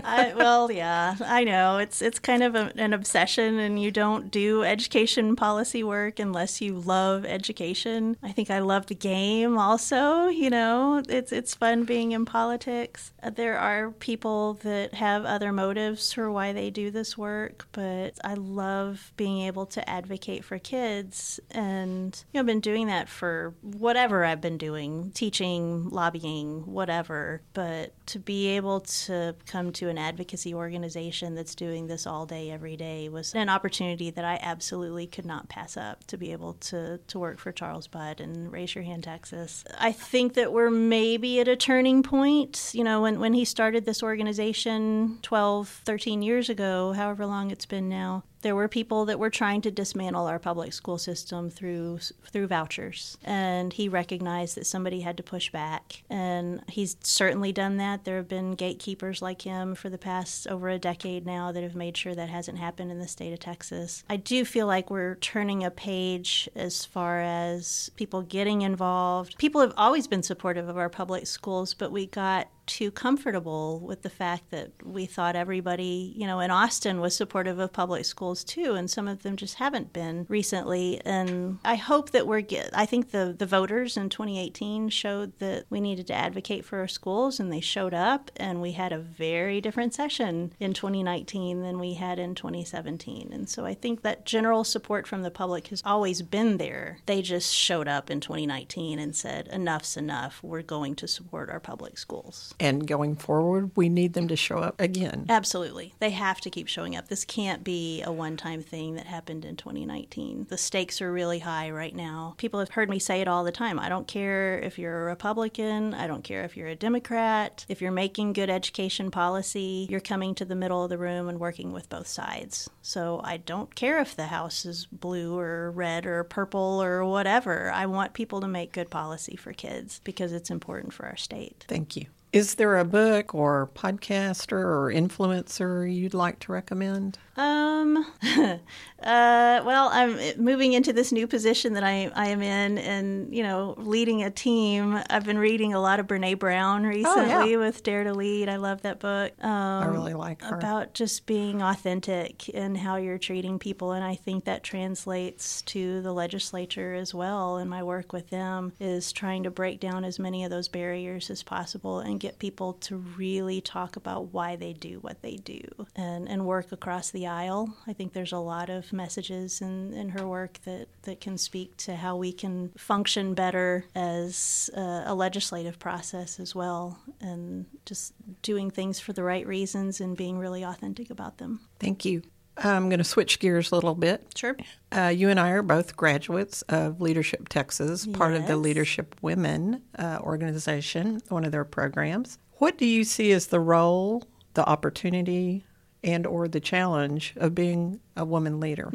I, 0.03 0.33
well, 0.35 0.71
yeah, 0.71 1.15
I 1.21 1.43
know 1.43 1.77
it's 1.77 2.01
it's 2.01 2.19
kind 2.19 2.43
of 2.43 2.55
a, 2.55 2.71
an 2.77 2.93
obsession, 2.93 3.59
and 3.59 3.81
you 3.81 3.91
don't 3.91 4.29
do 4.31 4.63
education 4.63 5.35
policy 5.35 5.83
work 5.83 6.19
unless 6.19 6.61
you 6.61 6.75
love 6.75 7.25
education. 7.25 8.17
I 8.21 8.31
think 8.31 8.49
I 8.49 8.59
love 8.59 8.87
the 8.87 8.95
game 8.95 9.57
also. 9.57 10.27
You 10.27 10.49
know, 10.49 11.03
it's 11.07 11.31
it's 11.31 11.55
fun 11.55 11.83
being 11.85 12.11
in 12.11 12.25
politics. 12.25 13.11
There 13.35 13.57
are 13.57 13.91
people 13.91 14.55
that 14.63 14.93
have 14.95 15.25
other 15.25 15.51
motives 15.51 16.13
for 16.13 16.31
why 16.31 16.53
they 16.53 16.69
do 16.69 16.91
this 16.91 17.17
work, 17.17 17.67
but 17.71 18.17
I 18.23 18.33
love 18.35 19.11
being 19.17 19.41
able 19.41 19.65
to 19.67 19.89
advocate 19.89 20.43
for 20.43 20.59
kids, 20.59 21.39
and 21.51 22.23
you 22.31 22.37
know, 22.37 22.41
I've 22.41 22.47
been 22.47 22.59
doing 22.59 22.87
that 22.87 23.09
for 23.09 23.53
whatever 23.61 24.25
I've 24.25 24.41
been 24.41 24.57
doing, 24.57 25.11
teaching, 25.13 25.89
lobbying, 25.89 26.65
whatever. 26.65 27.41
But 27.53 27.93
to 28.07 28.19
be 28.19 28.47
able 28.49 28.81
to 28.81 29.35
come 29.45 29.71
to 29.73 29.89
an 29.89 29.97
advocacy 29.97 30.53
organization 30.53 31.35
that's 31.35 31.55
doing 31.55 31.87
this 31.87 32.05
all 32.05 32.25
day, 32.25 32.51
every 32.51 32.75
day 32.75 33.09
was 33.09 33.33
an 33.33 33.49
opportunity 33.49 34.09
that 34.11 34.25
I 34.25 34.39
absolutely 34.41 35.07
could 35.07 35.25
not 35.25 35.49
pass 35.49 35.77
up 35.77 36.05
to 36.07 36.17
be 36.17 36.31
able 36.31 36.53
to, 36.53 36.99
to 37.07 37.19
work 37.19 37.39
for 37.39 37.51
Charles 37.51 37.87
Butt 37.87 38.19
and 38.19 38.51
Raise 38.51 38.75
Your 38.75 38.83
Hand 38.83 39.03
Texas. 39.03 39.63
I 39.79 39.91
think 39.91 40.33
that 40.33 40.51
we're 40.53 40.69
maybe 40.69 41.39
at 41.39 41.47
a 41.47 41.55
turning 41.55 42.03
point. 42.03 42.71
You 42.73 42.83
know, 42.83 43.01
when, 43.01 43.19
when 43.19 43.33
he 43.33 43.45
started 43.45 43.85
this 43.85 44.03
organization 44.03 45.19
12, 45.21 45.81
13 45.85 46.21
years 46.21 46.49
ago, 46.49 46.93
however 46.93 47.25
long 47.25 47.51
it's 47.51 47.65
been 47.65 47.89
now, 47.89 48.23
there 48.43 48.55
were 48.55 48.67
people 48.67 49.05
that 49.05 49.19
were 49.19 49.29
trying 49.29 49.61
to 49.61 49.71
dismantle 49.71 50.27
our 50.27 50.39
public 50.39 50.73
school 50.73 50.97
system 50.97 51.49
through 51.49 51.99
through 52.31 52.47
vouchers. 52.47 53.17
And 53.23 53.73
he 53.73 53.89
recognized 53.89 54.55
that 54.55 54.67
somebody 54.67 55.01
had 55.01 55.17
to 55.17 55.23
push 55.23 55.51
back. 55.51 56.03
And 56.09 56.61
he's 56.69 56.95
certainly 57.01 57.51
done 57.51 57.77
that. 57.77 58.05
There 58.05 58.17
have 58.17 58.27
been 58.27 58.51
gatekeepers 58.51 59.21
like 59.21 59.41
him 59.41 59.75
for 59.75 59.89
the 59.89 59.97
past 59.97 60.47
over 60.47 60.69
a 60.69 60.77
decade 60.77 61.25
now 61.25 61.51
that 61.51 61.63
have 61.63 61.75
made 61.75 61.97
sure 61.97 62.15
that 62.15 62.29
hasn't 62.29 62.59
happened 62.59 62.91
in 62.91 62.99
the 62.99 63.07
state 63.07 63.33
of 63.33 63.39
Texas. 63.39 64.03
I 64.09 64.17
do 64.17 64.45
feel 64.45 64.67
like 64.67 64.89
we're 64.89 65.15
turning 65.15 65.63
a 65.63 65.71
page 65.71 66.49
as 66.55 66.85
far 66.85 67.21
as 67.21 67.89
people 67.95 68.21
getting 68.21 68.61
involved. 68.61 69.37
People 69.37 69.61
have 69.61 69.73
always 69.77 70.07
been 70.07 70.23
supportive 70.23 70.69
of 70.69 70.77
our 70.77 70.89
public 70.89 71.25
schools 71.25 71.73
but 71.73 71.91
we 71.91 72.05
got 72.05 72.47
too 72.65 72.91
comfortable 72.91 73.79
with 73.79 74.03
the 74.03 74.09
fact 74.09 74.51
that 74.51 74.71
we 74.83 75.05
thought 75.05 75.35
everybody, 75.35 76.13
you 76.15 76.27
know, 76.27 76.39
in 76.39 76.51
Austin 76.51 76.99
was 76.99 77.15
supportive 77.15 77.59
of 77.59 77.73
public 77.73 78.05
schools 78.05 78.43
too, 78.43 78.73
and 78.73 78.89
some 78.89 79.07
of 79.07 79.23
them 79.23 79.35
just 79.35 79.55
haven't 79.55 79.93
been 79.93 80.25
recently. 80.29 81.01
And 81.05 81.59
I 81.65 81.75
hope 81.75 82.11
that 82.11 82.27
we're 82.27 82.41
get. 82.41 82.69
I 82.73 82.85
think 82.85 83.11
the 83.11 83.35
the 83.37 83.45
voters 83.45 83.97
in 83.97 84.09
2018 84.09 84.89
showed 84.89 85.37
that 85.39 85.65
we 85.69 85.81
needed 85.81 86.07
to 86.07 86.13
advocate 86.13 86.65
for 86.65 86.79
our 86.79 86.87
schools, 86.87 87.39
and 87.39 87.51
they 87.51 87.59
showed 87.59 87.93
up, 87.93 88.31
and 88.37 88.61
we 88.61 88.73
had 88.73 88.91
a 88.91 88.99
very 88.99 89.61
different 89.61 89.93
session 89.93 90.53
in 90.59 90.73
2019 90.73 91.61
than 91.61 91.79
we 91.79 91.93
had 91.93 92.19
in 92.19 92.35
2017. 92.35 93.31
And 93.31 93.49
so 93.49 93.65
I 93.65 93.73
think 93.73 94.01
that 94.01 94.25
general 94.25 94.63
support 94.63 95.07
from 95.07 95.23
the 95.23 95.31
public 95.31 95.67
has 95.67 95.81
always 95.85 96.21
been 96.21 96.57
there. 96.57 96.99
They 97.05 97.21
just 97.21 97.53
showed 97.53 97.87
up 97.87 98.09
in 98.09 98.19
2019 98.19 98.99
and 98.99 99.15
said, 99.15 99.47
"Enough's 99.47 99.97
enough. 99.97 100.41
We're 100.43 100.61
going 100.61 100.95
to 100.95 101.07
support 101.07 101.49
our 101.49 101.59
public 101.59 101.97
schools." 101.97 102.52
And 102.59 102.87
going 102.87 103.15
forward, 103.15 103.71
we 103.75 103.89
need 103.89 104.13
them 104.13 104.27
to 104.27 104.35
show 104.35 104.57
up 104.57 104.79
again. 104.79 105.25
Absolutely. 105.29 105.93
They 105.99 106.11
have 106.11 106.39
to 106.41 106.49
keep 106.49 106.67
showing 106.67 106.95
up. 106.95 107.07
This 107.07 107.25
can't 107.25 107.63
be 107.63 108.01
a 108.01 108.11
one 108.11 108.37
time 108.37 108.61
thing 108.61 108.95
that 108.95 109.07
happened 109.07 109.45
in 109.45 109.55
2019. 109.55 110.47
The 110.49 110.57
stakes 110.57 111.01
are 111.01 111.11
really 111.11 111.39
high 111.39 111.69
right 111.71 111.95
now. 111.95 112.35
People 112.37 112.59
have 112.59 112.71
heard 112.71 112.89
me 112.89 112.99
say 112.99 113.21
it 113.21 113.27
all 113.27 113.43
the 113.43 113.51
time. 113.51 113.79
I 113.79 113.89
don't 113.89 114.07
care 114.07 114.59
if 114.59 114.77
you're 114.77 115.03
a 115.03 115.05
Republican, 115.05 115.93
I 115.93 116.07
don't 116.07 116.23
care 116.23 116.43
if 116.43 116.55
you're 116.55 116.67
a 116.67 116.75
Democrat. 116.75 117.65
If 117.67 117.81
you're 117.81 117.91
making 117.91 118.33
good 118.33 118.49
education 118.49 119.11
policy, 119.11 119.87
you're 119.89 119.99
coming 119.99 120.35
to 120.35 120.45
the 120.45 120.55
middle 120.55 120.83
of 120.83 120.89
the 120.89 120.97
room 120.97 121.27
and 121.27 121.39
working 121.39 121.71
with 121.71 121.89
both 121.89 122.07
sides. 122.07 122.69
So 122.81 123.21
I 123.23 123.37
don't 123.37 123.73
care 123.75 123.99
if 123.99 124.15
the 124.15 124.27
House 124.27 124.65
is 124.65 124.85
blue 124.85 125.37
or 125.37 125.71
red 125.71 126.05
or 126.05 126.23
purple 126.23 126.81
or 126.81 127.05
whatever. 127.05 127.71
I 127.71 127.85
want 127.85 128.13
people 128.13 128.41
to 128.41 128.47
make 128.47 128.73
good 128.73 128.89
policy 128.89 129.35
for 129.35 129.53
kids 129.53 130.01
because 130.03 130.33
it's 130.33 130.49
important 130.49 130.93
for 130.93 131.05
our 131.05 131.17
state. 131.17 131.65
Thank 131.67 131.95
you. 131.95 132.07
Is 132.33 132.55
there 132.55 132.79
a 132.79 132.83
book 132.83 133.35
or 133.35 133.69
podcaster 133.75 134.53
or 134.53 134.91
influencer 134.91 135.85
you'd 135.93 136.15
like 136.15 136.39
to 136.39 136.51
recommend? 136.51 137.19
Um, 137.37 138.03
uh, 139.03 139.63
well, 139.65 139.89
I'm 139.91 140.17
moving 140.41 140.73
into 140.73 140.93
this 140.93 141.11
new 141.11 141.27
position 141.27 141.73
that 141.73 141.83
I, 141.83 142.11
I 142.15 142.27
am 142.29 142.41
in 142.41 142.77
and, 142.77 143.33
you 143.35 143.43
know, 143.43 143.75
leading 143.77 144.23
a 144.23 144.29
team. 144.29 145.01
I've 145.09 145.25
been 145.25 145.37
reading 145.37 145.73
a 145.73 145.81
lot 145.81 145.99
of 145.99 146.07
Brene 146.07 146.39
Brown 146.39 146.83
recently 146.83 147.33
oh, 147.33 147.43
yeah. 147.43 147.57
with 147.57 147.83
Dare 147.83 148.03
to 148.05 148.13
Lead. 148.13 148.47
I 148.47 148.55
love 148.55 148.81
that 148.83 148.99
book. 148.99 149.33
Um, 149.43 149.51
I 149.51 149.85
really 149.87 150.13
like 150.13 150.41
her. 150.43 150.55
About 150.57 150.93
just 150.93 151.25
being 151.25 151.61
authentic 151.61 152.47
in 152.49 152.75
how 152.75 152.95
you're 152.95 153.17
treating 153.17 153.59
people. 153.59 153.91
And 153.91 154.03
I 154.03 154.15
think 154.15 154.45
that 154.45 154.63
translates 154.63 155.61
to 155.63 156.01
the 156.01 156.13
legislature 156.13 156.93
as 156.93 157.13
well. 157.13 157.57
And 157.57 157.69
my 157.69 157.83
work 157.83 158.13
with 158.13 158.29
them 158.29 158.71
is 158.79 159.11
trying 159.11 159.43
to 159.43 159.51
break 159.51 159.79
down 159.81 160.05
as 160.05 160.19
many 160.19 160.45
of 160.45 160.49
those 160.49 160.69
barriers 160.69 161.29
as 161.29 161.43
possible 161.43 161.99
and 161.99 162.19
get 162.19 162.39
people 162.39 162.73
to 162.73 162.97
really 162.97 163.59
talk 163.59 163.97
about 163.97 164.33
why 164.33 164.55
they 164.55 164.71
do 164.71 164.99
what 164.99 165.21
they 165.21 165.35
do 165.35 165.61
and, 165.95 166.29
and 166.29 166.45
work 166.45 166.71
across 166.71 167.11
the 167.11 167.27
aisle. 167.27 167.75
I 167.85 167.91
think 167.93 168.13
there's 168.13 168.31
a 168.31 168.37
lot 168.37 168.69
of 168.69 168.92
messages 168.93 169.61
in, 169.61 169.93
in 169.93 170.09
her 170.09 170.27
work 170.27 170.59
that, 170.65 170.87
that 171.03 171.19
can 171.19 171.37
speak 171.37 171.75
to 171.77 171.95
how 171.95 172.15
we 172.15 172.31
can 172.31 172.69
function 172.77 173.33
better 173.33 173.85
as 173.95 174.69
a, 174.75 175.03
a 175.07 175.15
legislative 175.15 175.79
process 175.79 176.39
as 176.39 176.55
well 176.55 176.99
and 177.19 177.65
just 177.85 178.13
doing 178.41 178.69
things 178.69 178.99
for 178.99 179.13
the 179.13 179.23
right 179.23 179.45
reasons 179.45 179.99
and 179.99 180.15
being 180.15 180.37
really 180.37 180.63
authentic 180.63 181.09
about 181.09 181.37
them. 181.37 181.59
Thank 181.79 182.05
you. 182.05 182.21
I'm 182.57 182.89
going 182.89 182.99
to 182.99 183.03
switch 183.03 183.39
gears 183.39 183.71
a 183.71 183.75
little 183.75 183.95
bit. 183.95 184.27
Sure. 184.35 184.55
Uh, 184.91 185.07
you 185.07 185.29
and 185.29 185.39
I 185.39 185.49
are 185.49 185.63
both 185.63 185.97
graduates 185.97 186.61
of 186.63 187.01
Leadership 187.01 187.49
Texas, 187.49 188.05
part 188.05 188.35
of 188.35 188.45
the 188.45 188.57
Leadership 188.57 189.15
Women 189.21 189.81
uh, 189.97 190.19
organization, 190.21 191.21
one 191.29 191.45
of 191.45 191.51
their 191.51 191.65
programs. 191.65 192.37
What 192.57 192.77
do 192.77 192.85
you 192.85 193.03
see 193.03 193.31
as 193.31 193.47
the 193.47 193.59
role, 193.59 194.23
the 194.53 194.65
opportunity, 194.69 195.65
and 196.03 196.25
or 196.25 196.47
the 196.47 196.59
challenge 196.59 197.33
of 197.37 197.55
being 197.55 197.99
a 198.15 198.25
woman 198.25 198.59
leader? 198.59 198.89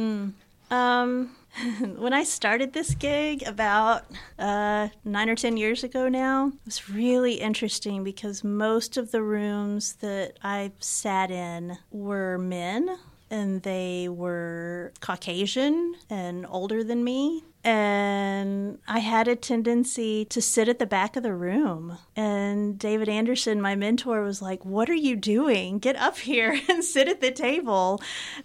Um, 0.70 1.30
when 1.96 2.12
I 2.12 2.24
started 2.24 2.72
this 2.72 2.94
gig 2.94 3.42
about 3.46 4.04
uh, 4.38 4.88
nine 5.04 5.28
or 5.28 5.34
ten 5.34 5.56
years 5.56 5.82
ago 5.84 6.08
now, 6.08 6.48
it 6.48 6.54
was 6.64 6.90
really 6.90 7.34
interesting 7.34 8.04
because 8.04 8.44
most 8.44 8.96
of 8.96 9.10
the 9.10 9.22
rooms 9.22 9.94
that 9.94 10.38
I 10.42 10.72
sat 10.78 11.30
in 11.30 11.78
were 11.90 12.38
men 12.38 12.98
and 13.30 13.62
they 13.62 14.08
were 14.08 14.92
Caucasian 15.00 15.94
and 16.08 16.46
older 16.48 16.82
than 16.82 17.04
me. 17.04 17.44
And 17.64 18.78
I 18.86 19.00
had 19.00 19.26
a 19.26 19.34
tendency 19.34 20.24
to 20.26 20.40
sit 20.40 20.68
at 20.68 20.78
the 20.78 20.86
back 20.86 21.16
of 21.16 21.22
the 21.22 21.34
room. 21.34 21.98
And 22.14 22.78
David 22.78 23.08
Anderson, 23.08 23.60
my 23.60 23.74
mentor, 23.74 24.22
was 24.22 24.40
like, 24.40 24.64
What 24.64 24.88
are 24.88 24.94
you 24.94 25.16
doing? 25.16 25.78
Get 25.78 25.96
up 25.96 26.18
here 26.18 26.58
and 26.68 26.84
sit 26.84 27.08
at 27.08 27.20
the 27.20 27.32
table. 27.32 28.00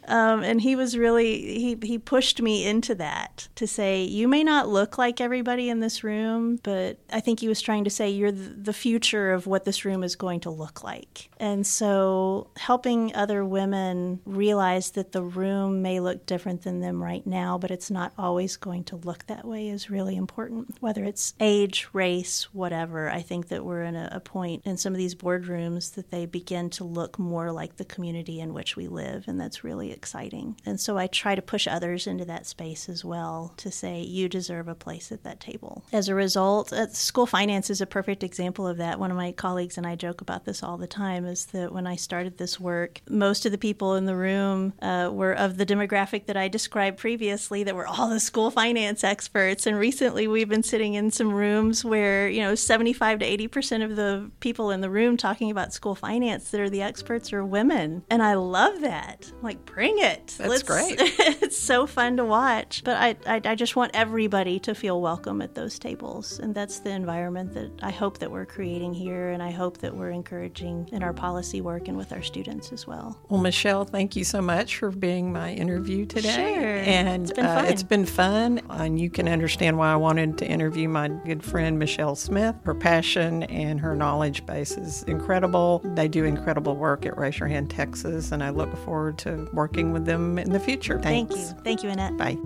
Um, 0.08 0.44
and 0.44 0.62
he 0.62 0.76
was 0.76 0.98
really, 0.98 1.60
he, 1.60 1.78
he 1.82 1.98
pushed 1.98 2.42
me 2.42 2.66
into 2.66 2.96
that 2.96 3.48
to 3.56 3.68
say, 3.68 4.04
You 4.04 4.28
may 4.28 4.44
not 4.44 4.68
look 4.68 4.98
like 4.98 5.22
everybody 5.22 5.70
in 5.70 5.80
this 5.80 6.04
room, 6.04 6.60
but 6.64 6.98
I 7.12 7.20
think 7.20 7.40
he 7.40 7.48
was 7.48 7.62
trying 7.62 7.84
to 7.84 7.92
say, 7.92 8.10
You're 8.10 8.32
the 8.32 8.74
future 8.74 9.32
of 9.32 9.46
what 9.46 9.64
this 9.64 9.86
room 9.86 10.04
is 10.04 10.16
going 10.16 10.40
to 10.42 10.50
look 10.50 10.84
like. 10.84 11.30
And 11.40 11.68
so 11.68 12.48
helping 12.58 13.14
other 13.16 13.46
women 13.46 14.22
realize 14.26 14.92
that 14.92 15.12
the 15.12 15.24
room 15.24 15.82
may 15.82 16.00
look 16.00 16.26
different 16.26 16.64
than 16.64 16.82
them 16.82 17.02
right 17.02 17.26
now, 17.28 17.58
but 17.58 17.70
it's 17.70 17.92
not 17.92 18.14
always 18.18 18.58
going 18.58 18.84
to 18.86 18.96
look 19.06 19.26
that 19.28 19.46
way 19.46 19.70
is 19.70 19.90
really 19.90 20.16
important. 20.16 20.78
Whether 20.80 21.04
it's 21.04 21.34
age, 21.40 21.88
race, 21.94 22.48
whatever, 22.54 23.10
I 23.10 23.22
think 23.22 23.48
that 23.50 23.66
we're 23.66 23.84
in 23.84 23.96
a, 23.96 24.10
a 24.12 24.20
point 24.20 24.64
in 24.66 24.78
some 24.78 24.94
of 24.94 24.98
these 24.98 25.16
boardrooms 25.16 25.96
that 25.96 26.12
they 26.12 26.26
begin 26.26 26.70
to 26.72 26.84
look 26.84 27.18
more 27.18 27.52
like 27.52 27.78
the 27.78 27.86
community 27.86 28.40
in 28.40 28.54
which 28.54 28.76
we 28.76 28.88
live, 28.88 29.26
and 29.28 29.40
that's 29.40 29.64
really 29.64 29.92
exciting. 29.92 30.56
And 30.66 30.80
so 30.80 30.98
I 30.98 31.08
try 31.08 31.36
to 31.36 31.42
push 31.42 31.68
others 31.68 32.08
into 32.08 32.26
that 32.26 32.46
space 32.46 32.90
as 32.90 33.04
well 33.04 33.54
to 33.58 33.72
say, 33.72 34.02
you 34.02 34.30
deserve 34.30 34.68
a 34.68 34.76
place 34.76 35.12
at 35.12 35.24
that 35.24 35.40
table. 35.40 35.84
As 35.92 36.10
a 36.10 36.16
result, 36.16 36.72
uh, 36.72 36.88
school 36.90 37.26
finance 37.26 37.70
is 37.70 37.82
a 37.82 37.86
perfect 37.86 38.24
example 38.24 38.68
of 38.68 38.78
that. 38.78 39.00
One 39.00 39.12
of 39.12 39.18
my 39.18 39.32
colleagues 39.32 39.78
and 39.78 39.88
I 39.88 39.96
joke 39.96 40.22
about 40.22 40.46
this 40.46 40.62
all 40.62 40.78
the 40.78 40.88
time 40.88 41.26
is 41.26 41.46
that 41.48 41.72
when 41.72 41.88
I 41.88 41.96
started 41.96 42.38
this 42.38 42.60
work, 42.60 43.02
most 43.10 43.46
of 43.46 43.52
the 43.52 43.58
people 43.58 43.96
in 43.96 44.06
the 44.06 44.16
room 44.16 44.74
uh, 44.82 45.10
were 45.12 45.34
of 45.34 45.58
the 45.58 45.66
demographic 45.66 46.26
that 46.28 46.38
I 46.38 46.48
described 46.48 46.98
previously, 46.98 47.64
that 47.64 47.76
were 47.76 47.88
all 47.88 48.10
the 48.10 48.20
school 48.20 48.52
finance 48.52 48.93
experts. 49.02 49.66
And 49.66 49.80
recently 49.80 50.28
we've 50.28 50.50
been 50.50 50.62
sitting 50.62 50.96
in 50.96 51.10
some 51.10 51.32
rooms 51.32 51.86
where, 51.86 52.28
you 52.28 52.42
know, 52.42 52.54
75 52.54 53.20
to 53.20 53.26
80% 53.26 53.86
of 53.86 53.96
the 53.96 54.30
people 54.42 54.72
in 54.72 54.82
the 54.82 54.90
room 54.90 55.16
talking 55.16 55.50
about 55.50 55.72
school 55.72 55.96
finance 55.96 56.52
that 56.52 56.60
are 56.60 56.70
the 56.70 56.82
experts 56.82 57.32
are 57.32 57.46
women. 57.46 58.04
And 58.10 58.22
I 58.22 58.34
love 58.34 58.82
that. 58.82 59.32
Like, 59.42 59.64
bring 59.66 60.00
it. 60.00 60.36
That's 60.38 60.50
Let's, 60.50 60.64
great. 60.64 60.98
it's 61.00 61.58
so 61.58 61.88
fun 61.88 62.18
to 62.18 62.26
watch. 62.26 62.82
But 62.84 62.98
I, 62.98 63.16
I, 63.26 63.42
I 63.46 63.56
just 63.56 63.78
want 63.78 63.92
everybody 63.94 64.60
to 64.60 64.76
feel 64.76 65.00
welcome 65.00 65.42
at 65.42 65.56
those 65.56 65.80
tables. 65.80 66.40
And 66.40 66.54
that's 66.54 66.80
the 66.80 66.90
environment 66.90 67.54
that 67.54 67.72
I 67.82 67.92
hope 67.92 68.18
that 68.18 68.30
we're 68.30 68.46
creating 68.46 68.94
here. 68.94 69.30
And 69.30 69.42
I 69.42 69.52
hope 69.52 69.78
that 69.78 69.96
we're 69.96 70.12
encouraging 70.12 70.90
in 70.92 71.04
our 71.04 71.14
policy 71.14 71.62
work 71.62 71.88
and 71.88 71.96
with 71.96 72.12
our 72.12 72.22
students 72.22 72.74
as 72.74 72.86
well. 72.86 73.18
Well, 73.30 73.40
Michelle, 73.40 73.86
thank 73.86 74.16
you 74.16 74.24
so 74.24 74.42
much 74.42 74.78
for 74.78 74.92
being 74.92 75.32
my 75.32 75.54
interview 75.54 76.06
today. 76.06 76.56
Sure. 76.56 76.78
And 76.78 77.24
it's 77.24 77.32
been 77.32 77.46
uh, 77.46 77.66
it's 77.68 77.84
been 77.84 78.06
fun. 78.06 78.62
And 78.84 79.00
you 79.00 79.10
can 79.10 79.30
understand 79.30 79.78
why 79.78 79.94
I 79.94 79.96
wanted 79.96 80.38
to 80.40 80.46
interview 80.46 80.90
my 80.90 81.08
good 81.08 81.42
friend 81.42 81.80
Michelle 81.80 82.16
Smith. 82.16 82.56
Her 82.66 82.76
passion 82.76 83.44
and 83.44 83.80
her 83.80 83.96
knowledge 83.96 84.46
base 84.46 84.78
is 84.78 85.04
incredible. 85.04 85.82
They 85.96 86.10
do 86.10 86.26
incredible 86.26 86.76
work 86.76 87.06
at 87.06 87.18
Raise 87.18 87.40
Your 87.40 87.48
Hand 87.48 87.70
Texas, 87.70 88.32
and 88.34 88.44
I 88.44 88.50
look 88.50 88.76
forward 88.84 89.18
to 89.20 89.50
working 89.54 89.94
with 89.94 90.06
them 90.06 90.38
in 90.38 90.52
the 90.52 90.60
future. 90.60 91.00
Thanks. 91.00 91.34
Thank 91.34 91.48
you. 91.48 91.64
Thank 91.64 91.84
you, 91.84 91.90
Annette. 91.90 92.18
Bye. 92.18 92.38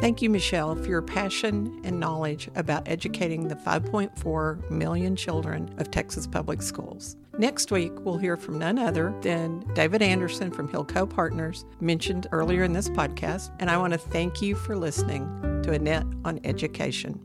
Thank 0.00 0.20
you, 0.20 0.28
Michelle, 0.28 0.76
for 0.76 0.86
your 0.86 1.00
passion 1.00 1.80
and 1.82 1.98
knowledge 1.98 2.50
about 2.54 2.86
educating 2.86 3.48
the 3.48 3.56
5.4 3.56 4.70
million 4.70 5.16
children 5.16 5.74
of 5.78 5.90
Texas 5.90 6.26
public 6.26 6.60
schools. 6.60 7.16
Next 7.36 7.72
week, 7.72 7.92
we'll 8.04 8.18
hear 8.18 8.36
from 8.36 8.60
none 8.60 8.78
other 8.78 9.12
than 9.20 9.60
David 9.74 10.02
Anderson 10.02 10.52
from 10.52 10.68
Hillco 10.68 11.08
Partners, 11.08 11.64
mentioned 11.80 12.28
earlier 12.30 12.62
in 12.62 12.72
this 12.72 12.88
podcast. 12.88 13.50
And 13.58 13.68
I 13.68 13.76
want 13.76 13.92
to 13.92 13.98
thank 13.98 14.40
you 14.40 14.54
for 14.54 14.76
listening 14.76 15.26
to 15.64 15.72
Annette 15.72 16.06
on 16.24 16.38
Education. 16.44 17.20